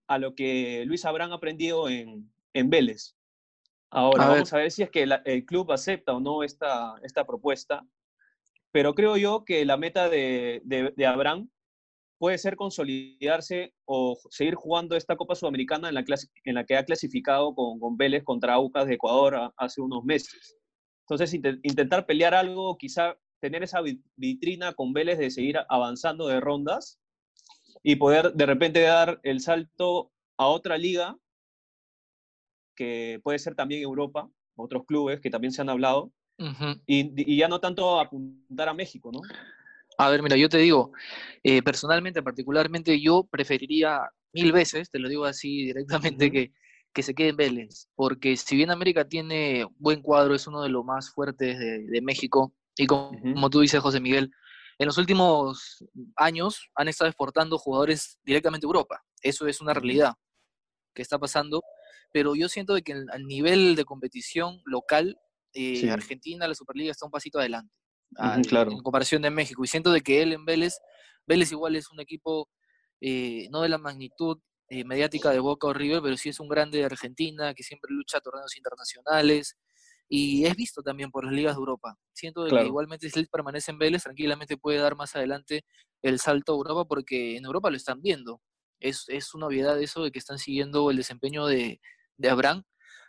a 0.06 0.18
lo 0.18 0.36
que 0.36 0.84
Luis 0.86 1.04
Abrán 1.04 1.32
ha 1.32 1.36
aprendido 1.36 1.88
en, 1.88 2.30
en 2.54 2.70
Vélez. 2.70 3.16
Ahora 3.90 4.28
vamos 4.28 4.52
a 4.52 4.58
ver 4.58 4.70
si 4.70 4.82
es 4.82 4.90
que 4.90 5.02
el 5.24 5.44
club 5.44 5.72
acepta 5.72 6.12
o 6.12 6.20
no 6.20 6.44
esta, 6.44 6.94
esta 7.02 7.26
propuesta. 7.26 7.84
Pero 8.72 8.94
creo 8.94 9.16
yo 9.16 9.44
que 9.44 9.64
la 9.64 9.76
meta 9.76 10.08
de, 10.08 10.62
de, 10.64 11.06
Abraham 11.06 11.50
puede 12.18 12.38
ser 12.38 12.54
consolidarse 12.54 13.74
o 13.84 14.16
seguir 14.30 14.54
jugando 14.54 14.94
esta 14.94 15.16
Copa 15.16 15.34
Sudamericana 15.34 15.88
en 15.88 15.96
la, 15.96 16.04
en 16.44 16.54
la 16.54 16.64
que 16.64 16.76
ha 16.76 16.84
clasificado 16.84 17.52
con, 17.54 17.80
con 17.80 17.96
Vélez 17.96 18.22
contra 18.22 18.54
Aucas 18.54 18.86
de 18.86 18.94
Ecuador 18.94 19.52
hace 19.56 19.80
unos 19.80 20.04
meses. 20.04 20.56
Entonces, 21.08 21.34
intentar 21.34 22.06
pelear 22.06 22.34
algo, 22.34 22.78
quizá 22.78 23.18
tener 23.40 23.64
esa 23.64 23.80
vitrina 24.14 24.74
con 24.74 24.92
Vélez 24.92 25.18
de 25.18 25.30
seguir 25.30 25.58
avanzando 25.68 26.28
de 26.28 26.38
rondas 26.38 27.00
y 27.82 27.96
poder 27.96 28.34
de 28.34 28.46
repente 28.46 28.82
dar 28.82 29.18
el 29.24 29.40
salto 29.40 30.12
a 30.36 30.46
otra 30.46 30.78
liga 30.78 31.16
que 32.80 33.20
puede 33.22 33.38
ser 33.38 33.54
también 33.54 33.82
Europa, 33.82 34.26
otros 34.56 34.86
clubes 34.86 35.20
que 35.20 35.28
también 35.28 35.52
se 35.52 35.60
han 35.60 35.68
hablado, 35.68 36.10
y, 36.86 37.36
ya 37.36 37.46
no 37.46 37.60
tanto 37.60 38.00
apuntar 38.00 38.70
a 38.70 38.72
México, 38.72 39.10
¿no? 39.12 39.20
A 39.98 40.08
ver, 40.08 40.22
mira, 40.22 40.38
yo 40.38 40.48
te 40.48 40.56
digo, 40.56 40.90
eh, 41.42 41.60
personalmente, 41.62 42.22
particularmente, 42.22 42.98
yo 42.98 43.28
preferiría 43.30 44.08
mil 44.32 44.50
veces, 44.52 44.90
te 44.90 44.98
lo 44.98 45.10
digo 45.10 45.26
así 45.26 45.66
directamente, 45.66 46.30
que, 46.32 46.54
que 46.94 47.02
se 47.02 47.14
quede 47.14 47.28
en 47.28 47.36
Vélez, 47.36 47.90
porque 47.94 48.34
si 48.38 48.56
bien 48.56 48.70
América 48.70 49.06
tiene 49.06 49.66
buen 49.76 50.00
cuadro, 50.00 50.34
es 50.34 50.46
uno 50.46 50.62
de 50.62 50.70
los 50.70 50.82
más 50.82 51.10
fuertes 51.10 51.58
de, 51.58 52.00
México, 52.00 52.54
y 52.78 52.86
como, 52.86 53.50
tú 53.50 53.60
dices, 53.60 53.78
José 53.78 54.00
Miguel, 54.00 54.32
en 54.78 54.86
los 54.86 54.96
últimos 54.96 55.84
años 56.16 56.70
han 56.74 56.88
estado 56.88 57.10
exportando 57.10 57.58
jugadores 57.58 58.18
directamente 58.24 58.64
a 58.64 58.68
Europa. 58.68 59.04
Eso 59.20 59.46
es 59.46 59.60
una 59.60 59.74
realidad 59.74 60.14
que 60.94 61.02
está 61.02 61.18
pasando 61.18 61.60
pero 62.12 62.34
yo 62.34 62.48
siento 62.48 62.74
de 62.74 62.82
que 62.82 62.92
al 62.92 63.26
nivel 63.26 63.76
de 63.76 63.84
competición 63.84 64.60
local, 64.64 65.18
eh, 65.54 65.90
Argentina, 65.90 66.46
la 66.46 66.54
Superliga 66.54 66.90
está 66.90 67.06
un 67.06 67.12
pasito 67.12 67.38
adelante. 67.38 67.74
en 68.18 68.82
comparación 68.82 69.22
de 69.22 69.30
México. 69.30 69.64
Y 69.64 69.68
siento 69.68 69.92
de 69.92 70.00
que 70.00 70.22
él 70.22 70.32
en 70.32 70.44
Vélez, 70.44 70.78
Vélez 71.26 71.52
igual 71.52 71.76
es 71.76 71.90
un 71.90 72.00
equipo 72.00 72.48
eh, 73.00 73.48
no 73.50 73.62
de 73.62 73.68
la 73.68 73.78
magnitud 73.78 74.38
eh, 74.68 74.84
mediática 74.84 75.30
de 75.30 75.40
Boca 75.40 75.68
o 75.68 75.72
River, 75.72 76.02
pero 76.02 76.16
sí 76.16 76.28
es 76.28 76.40
un 76.40 76.48
grande 76.48 76.78
de 76.78 76.84
Argentina 76.84 77.54
que 77.54 77.62
siempre 77.62 77.92
lucha 77.92 78.18
a 78.18 78.20
torneos 78.20 78.56
internacionales 78.56 79.56
y 80.08 80.44
es 80.44 80.56
visto 80.56 80.82
también 80.82 81.10
por 81.10 81.24
las 81.24 81.32
ligas 81.32 81.54
de 81.54 81.60
Europa. 81.60 81.96
Siento 82.12 82.44
que 82.44 82.64
igualmente 82.64 83.08
si 83.08 83.18
él 83.18 83.28
permanece 83.30 83.70
en 83.70 83.78
Vélez, 83.78 84.02
tranquilamente 84.02 84.56
puede 84.56 84.78
dar 84.78 84.96
más 84.96 85.14
adelante 85.14 85.64
el 86.02 86.18
salto 86.18 86.52
a 86.52 86.56
Europa 86.56 86.84
porque 86.84 87.36
en 87.36 87.44
Europa 87.44 87.70
lo 87.70 87.76
están 87.76 88.02
viendo. 88.02 88.40
Es, 88.80 89.04
es 89.08 89.34
una 89.34 89.46
obviedad 89.46 89.80
eso 89.80 90.02
de 90.02 90.10
que 90.10 90.18
están 90.18 90.38
siguiendo 90.38 90.90
el 90.90 90.96
desempeño 90.96 91.46
de, 91.46 91.80
de 92.20 92.28
Abraham, 92.28 92.62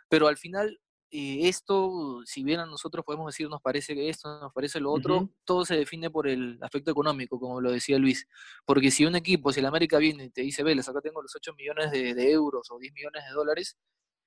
pero 0.08 0.26
al 0.28 0.36
final 0.36 0.78
eh, 1.10 1.46
esto, 1.46 2.22
si 2.24 2.42
bien 2.42 2.60
a 2.60 2.66
nosotros 2.66 3.04
podemos 3.04 3.26
decir 3.26 3.46
nos 3.50 3.60
parece 3.60 3.94
que 3.94 4.08
esto, 4.08 4.40
nos 4.40 4.52
parece 4.52 4.80
lo 4.80 4.90
otro, 4.90 5.28
todo 5.44 5.66
se 5.66 5.76
define 5.76 6.08
por 6.10 6.26
el 6.26 6.58
aspecto 6.62 6.90
económico, 6.90 7.38
como 7.38 7.60
lo 7.60 7.70
decía 7.70 7.98
Luis. 7.98 8.26
Porque 8.64 8.90
si 8.90 9.04
un 9.04 9.14
equipo, 9.14 9.52
si 9.52 9.60
el 9.60 9.66
América 9.66 9.98
viene 9.98 10.24
y 10.24 10.30
te 10.30 10.40
dice, 10.40 10.62
Vélez, 10.62 10.88
acá 10.88 11.02
tengo 11.02 11.20
los 11.20 11.36
8 11.36 11.52
millones 11.54 11.90
de, 11.90 12.32
euros 12.32 12.66
o 12.70 12.78
10 12.78 12.94
millones 12.94 13.24
de 13.26 13.30
dólares, 13.34 13.76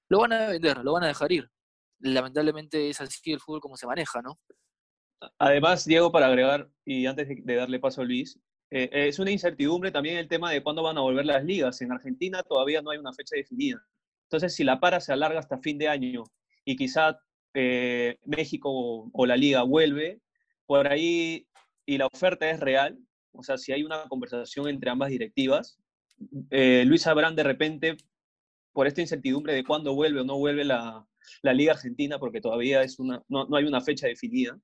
lo 0.10 0.20
van 0.20 0.34
a 0.34 0.48
vender, 0.50 0.78
lo 0.84 0.94
van 0.94 1.04
a 1.06 1.08
dejar 1.08 1.32
ir. 1.32 1.50
Lamentablemente 2.00 2.90
es 2.90 3.02
así 3.02 3.32
el 3.32 3.40
fútbol 3.40 3.62
como 3.62 3.78
se 3.78 3.88
maneja, 3.88 4.22
¿no? 4.22 4.40
Además, 5.40 5.86
Diego, 5.86 6.12
para 6.12 6.28
agregar, 6.28 6.70
y 6.86 7.08
antes 7.08 7.28
de 7.28 7.56
darle 7.56 7.80
paso 7.80 8.02
a 8.02 8.06
Luis, 8.06 8.40
eh, 8.70 8.90
es 8.92 9.18
una 9.18 9.32
incertidumbre 9.32 9.92
también 9.92 10.18
el 10.18 10.28
tema 10.28 10.52
de 10.52 10.62
cuándo 10.62 10.84
van 10.84 11.00
a 11.00 11.02
volver 11.02 11.26
las 11.26 11.44
ligas. 11.44 11.82
En 11.82 11.92
Argentina 11.92 12.44
todavía 12.44 12.84
no 12.84 12.92
hay 12.92 13.00
una 13.00 13.14
fecha 13.14 13.36
definida. 13.36 13.84
Entonces, 14.26 14.56
si 14.56 14.64
la 14.64 14.80
para 14.80 15.00
se 15.00 15.14
alarga 15.14 15.40
hasta 15.40 15.60
fin 15.60 15.78
de 15.78 15.88
año 15.88 16.24
y 16.66 16.76
quizá 16.76 17.20
eh, 17.54 18.18
México 18.26 19.10
o, 19.12 19.26
la 19.26 19.38
liga 19.38 19.64
vuelve, 19.64 20.20
por 20.66 20.88
ahí, 20.88 21.48
y 21.86 21.98
la 21.98 22.08
oferta 22.08 22.50
es 22.50 22.60
real, 22.60 22.98
o 23.32 23.44
sea, 23.44 23.58
si 23.58 23.72
hay 23.72 23.84
una 23.84 24.08
conversación 24.08 24.68
entre 24.68 24.90
ambas 24.90 25.10
directivas, 25.10 25.78
eh, 26.50 26.84
Luis 26.86 27.06
Abrán 27.08 27.36
de 27.36 27.44
repente, 27.44 27.98
por 28.74 28.88
esta 28.88 29.02
incertidumbre 29.02 29.54
de 29.54 29.64
cuándo 29.64 29.94
vuelve 29.94 30.22
o 30.22 30.24
no 30.24 30.38
vuelve 30.38 30.66
la, 30.66 31.06
la 31.42 31.54
liga 31.54 31.74
argentina, 31.74 32.20
porque 32.20 32.42
todavía 32.42 32.82
es 32.82 33.00
una, 33.00 33.24
no, 33.28 33.46
no 33.46 33.58
hay 33.58 33.66
una 33.66 33.82
fecha 33.82 34.08
definida, 34.08 34.60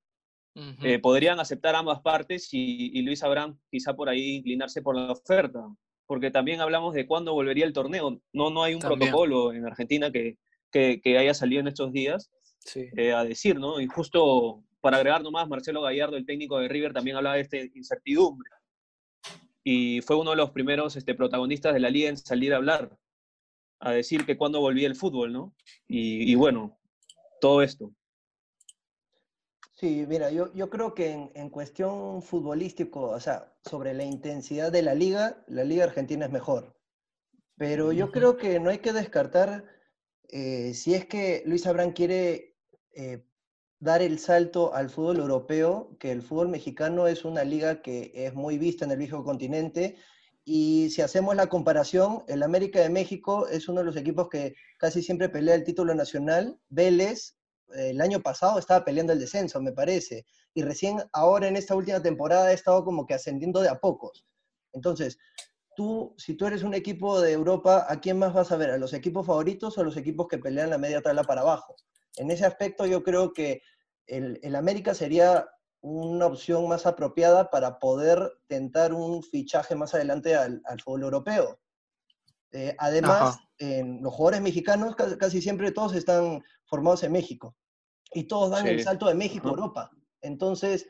eh, 0.54 0.98
podrían 0.98 1.40
aceptar 1.40 1.74
ambas 1.74 2.00
partes 2.00 2.50
y, 2.52 3.00
Luis 3.02 3.22
Abrán 3.22 3.58
quizá 3.70 3.94
por 3.94 4.10
ahí 4.10 4.36
inclinarse 4.36 4.82
por 4.82 4.94
la 4.94 5.12
oferta, 5.12 5.60
porque 6.06 6.30
también 6.30 6.60
hablamos 6.60 6.94
de 6.94 7.06
cuándo 7.06 7.32
volvería 7.32 7.64
el 7.64 7.72
torneo. 7.72 8.20
No, 8.32 8.50
no 8.50 8.62
hay 8.62 8.74
un 8.74 8.80
protocolo 8.80 9.52
en 9.52 9.66
Argentina 9.66 10.10
que, 10.10 10.38
que, 10.70 11.18
haya 11.18 11.34
salido 11.34 11.60
en 11.60 11.68
estos 11.68 11.92
días 11.92 12.30
eh, 12.74 13.12
a 13.12 13.24
decir, 13.24 13.58
¿no? 13.58 13.80
Y 13.80 13.86
justo 13.86 14.62
para 14.82 14.96
agregar 14.96 15.22
nomás, 15.22 15.48
Marcelo 15.48 15.80
Gallardo, 15.80 16.16
el 16.16 16.26
técnico 16.26 16.58
de 16.58 16.68
River, 16.68 16.92
también 16.92 17.16
hablaba 17.16 17.36
de 17.36 17.42
esta 17.42 17.56
incertidumbre. 17.56 18.50
Y 19.64 20.00
fue 20.00 20.16
uno 20.16 20.30
de 20.30 20.36
los 20.36 20.50
primeros 20.50 20.96
este, 20.96 21.14
protagonistas 21.14 21.72
de 21.72 21.80
la 21.80 21.88
liga 21.88 22.08
en 22.08 22.16
salir 22.16 22.52
a 22.52 22.56
hablar, 22.56 22.98
a 23.78 23.92
decir 23.92 24.26
que 24.26 24.36
cuándo 24.36 24.60
volvía 24.60 24.88
el 24.88 24.96
fútbol, 24.96 25.32
¿no? 25.32 25.54
Y, 25.86 26.34
bueno, 26.34 26.78
todo 27.40 27.62
esto. 27.62 27.92
Sí, 29.82 30.06
mira, 30.08 30.30
yo, 30.30 30.54
yo 30.54 30.70
creo 30.70 30.94
que 30.94 31.10
en, 31.10 31.32
en, 31.34 31.50
cuestión 31.50 32.22
futbolístico, 32.22 33.00
o 33.00 33.18
sea, 33.18 33.52
sobre 33.64 33.94
la 33.94 34.04
intensidad 34.04 34.70
de 34.70 34.80
la 34.80 34.94
liga, 34.94 35.42
la 35.48 35.64
liga 35.64 35.82
argentina 35.82 36.26
es 36.26 36.30
mejor. 36.30 36.76
Pero 37.56 37.90
yo 37.90 38.12
creo 38.12 38.36
que 38.36 38.60
no 38.60 38.70
hay 38.70 38.78
que 38.78 38.92
descartar 38.92 39.64
eh, 40.28 40.72
si 40.74 40.94
es 40.94 41.06
que 41.06 41.42
Luis 41.46 41.66
Abrán 41.66 41.90
quiere 41.90 42.54
eh, 42.94 43.26
dar 43.80 44.02
el 44.02 44.20
salto 44.20 44.72
al 44.72 44.88
fútbol 44.88 45.16
europeo, 45.18 45.96
que 45.98 46.12
el 46.12 46.22
fútbol 46.22 46.48
mexicano 46.48 47.08
es 47.08 47.24
una 47.24 47.42
liga 47.42 47.82
que 47.82 48.12
es 48.14 48.34
muy 48.34 48.58
vista 48.58 48.84
en 48.84 48.92
el 48.92 48.98
viejo 48.98 49.24
continente, 49.24 49.96
y 50.44 50.90
si 50.90 51.02
hacemos 51.02 51.34
la 51.34 51.48
comparación, 51.48 52.22
el 52.28 52.44
América 52.44 52.78
de 52.78 52.88
México 52.88 53.48
es 53.48 53.68
uno 53.68 53.80
de 53.80 53.86
los 53.86 53.96
equipos 53.96 54.28
que 54.28 54.54
casi 54.78 55.02
siempre 55.02 55.28
pelea 55.28 55.56
el 55.56 55.64
título 55.64 55.92
nacional. 55.92 56.60
Vélez, 56.68 57.34
el 57.74 58.00
año 58.00 58.20
pasado 58.20 58.58
estaba 58.58 58.84
peleando 58.84 59.12
el 59.12 59.18
descenso, 59.18 59.60
me 59.60 59.72
parece, 59.72 60.26
y 60.54 60.62
recién 60.62 61.02
ahora 61.12 61.48
en 61.48 61.56
esta 61.56 61.74
última 61.74 62.00
temporada 62.02 62.46
ha 62.46 62.52
estado 62.52 62.84
como 62.84 63.06
que 63.06 63.14
ascendiendo 63.14 63.60
de 63.60 63.68
a 63.68 63.78
pocos. 63.78 64.26
Entonces, 64.72 65.18
tú, 65.74 66.14
si 66.18 66.34
tú 66.34 66.46
eres 66.46 66.62
un 66.62 66.74
equipo 66.74 67.20
de 67.20 67.32
Europa, 67.32 67.86
¿a 67.88 68.00
quién 68.00 68.18
más 68.18 68.34
vas 68.34 68.52
a 68.52 68.56
ver? 68.56 68.70
¿A 68.70 68.78
los 68.78 68.92
equipos 68.92 69.26
favoritos 69.26 69.76
o 69.76 69.80
a 69.80 69.84
los 69.84 69.96
equipos 69.96 70.28
que 70.28 70.38
pelean 70.38 70.70
la 70.70 70.78
media 70.78 71.02
tabla 71.02 71.24
para 71.24 71.42
abajo? 71.42 71.76
En 72.16 72.30
ese 72.30 72.44
aspecto 72.44 72.86
yo 72.86 73.02
creo 73.02 73.32
que 73.32 73.62
el, 74.06 74.54
América 74.54 74.94
sería 74.94 75.48
una 75.80 76.26
opción 76.26 76.68
más 76.68 76.86
apropiada 76.86 77.50
para 77.50 77.78
poder 77.78 78.32
tentar 78.46 78.92
un 78.92 79.22
fichaje 79.22 79.74
más 79.74 79.94
adelante 79.94 80.36
al, 80.36 80.62
fútbol 80.84 81.04
europeo. 81.04 81.58
Eh, 82.52 82.74
además, 82.78 83.38
en 83.58 84.02
los 84.02 84.12
jugadores 84.12 84.42
mexicanos 84.42 84.94
casi, 84.94 85.40
siempre 85.40 85.72
todos 85.72 85.94
están 85.94 86.42
formados 86.66 87.02
en 87.02 87.12
México 87.12 87.56
y 88.14 88.24
todos 88.24 88.50
dan 88.50 88.66
el 88.66 88.82
salto 88.82 89.06
de 89.06 89.14
México 89.14 89.48
a 89.48 89.50
Europa. 89.52 89.90
Entonces, 90.20 90.88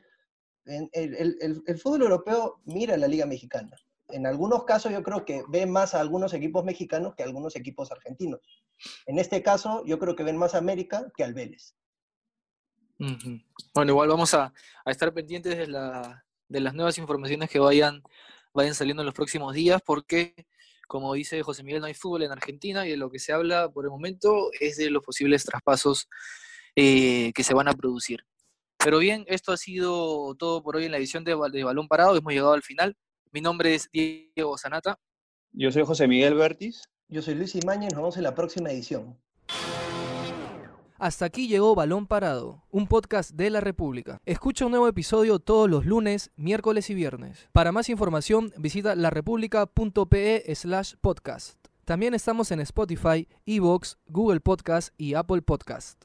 el, 0.64 0.90
el, 0.92 1.78
fútbol 1.78 2.02
europeo 2.02 2.60
mira 2.64 2.96
la 2.96 3.08
liga 3.08 3.26
mexicana 3.26 3.76
en 4.12 4.26
algunos 4.26 4.64
casos 4.64 4.92
yo 4.92 5.02
creo 5.02 5.24
que 5.24 5.42
ven 5.48 5.70
más 5.70 5.94
a 5.94 6.00
algunos 6.00 6.32
equipos 6.34 6.64
mexicanos 6.64 7.14
que 7.14 7.22
a 7.22 7.26
algunos 7.26 7.56
equipos 7.56 7.90
argentinos. 7.90 8.40
En 9.06 9.18
este 9.18 9.42
caso, 9.42 9.82
yo 9.86 9.98
creo 9.98 10.14
que 10.14 10.24
ven 10.24 10.36
más 10.36 10.54
a 10.54 10.58
América 10.58 11.10
que 11.16 11.24
al 11.24 11.34
Vélez. 11.34 11.74
Bueno, 13.74 13.92
igual 13.92 14.08
vamos 14.08 14.32
a, 14.34 14.52
estar 14.86 15.12
pendientes 15.12 15.56
de, 15.56 15.66
las 15.66 16.74
nuevas 16.74 16.98
informaciones 16.98 17.50
que 17.50 17.58
vayan, 17.58 18.02
vayan 18.54 18.74
saliendo 18.74 19.02
en 19.02 19.06
los 19.06 19.14
próximos 19.14 19.54
días, 19.54 19.82
porque, 19.84 20.46
como 20.86 21.12
dice 21.14 21.42
José 21.42 21.64
Miguel, 21.64 21.80
no 21.80 21.86
hay 21.86 21.94
fútbol 21.94 22.22
en 22.22 22.32
Argentina 22.32 22.86
y 22.86 22.90
de 22.90 22.96
lo 22.96 23.10
que 23.10 23.18
se 23.18 23.32
habla 23.32 23.70
por 23.70 23.84
el 23.84 23.90
momento 23.90 24.50
es 24.60 24.76
de 24.76 24.90
los 24.90 25.02
posibles 25.02 25.44
traspasos 25.44 26.08
eh, 26.76 27.32
que 27.34 27.44
se 27.44 27.54
van 27.54 27.68
a 27.68 27.74
producir. 27.74 28.24
Pero 28.78 28.98
bien, 28.98 29.24
esto 29.28 29.52
ha 29.52 29.56
sido 29.56 30.34
todo 30.34 30.62
por 30.62 30.76
hoy 30.76 30.86
en 30.86 30.92
la 30.92 30.98
edición 30.98 31.24
de, 31.24 31.36
de 31.52 31.64
Balón 31.64 31.88
Parado. 31.88 32.16
Hemos 32.16 32.32
llegado 32.32 32.52
al 32.52 32.62
final. 32.62 32.96
Mi 33.30 33.40
nombre 33.40 33.74
es 33.74 33.88
Diego 33.92 34.58
Sanata. 34.58 34.98
Yo 35.52 35.70
soy 35.70 35.84
José 35.84 36.08
Miguel 36.08 36.34
Bertis. 36.34 36.82
Yo 37.08 37.22
soy 37.22 37.34
Luis 37.34 37.54
Imañez. 37.54 37.92
Nos 37.92 38.00
vemos 38.00 38.16
en 38.16 38.24
la 38.24 38.34
próxima 38.34 38.70
edición. 38.70 39.18
Hasta 41.02 41.24
aquí 41.24 41.48
llegó 41.48 41.74
Balón 41.74 42.06
Parado, 42.06 42.62
un 42.70 42.86
podcast 42.86 43.32
de 43.32 43.50
la 43.50 43.60
República. 43.60 44.20
Escucha 44.24 44.66
un 44.66 44.70
nuevo 44.70 44.86
episodio 44.86 45.40
todos 45.40 45.68
los 45.68 45.84
lunes, 45.84 46.30
miércoles 46.36 46.90
y 46.90 46.94
viernes. 46.94 47.48
Para 47.50 47.72
más 47.72 47.88
información, 47.88 48.52
visita 48.56 48.94
larepublica.pe 48.94 50.54
slash 50.54 50.94
podcast. 51.00 51.58
También 51.84 52.14
estamos 52.14 52.52
en 52.52 52.60
Spotify, 52.60 53.26
Evox, 53.46 53.98
Google 54.06 54.38
Podcast 54.38 54.94
y 54.96 55.14
Apple 55.14 55.42
Podcast. 55.42 56.04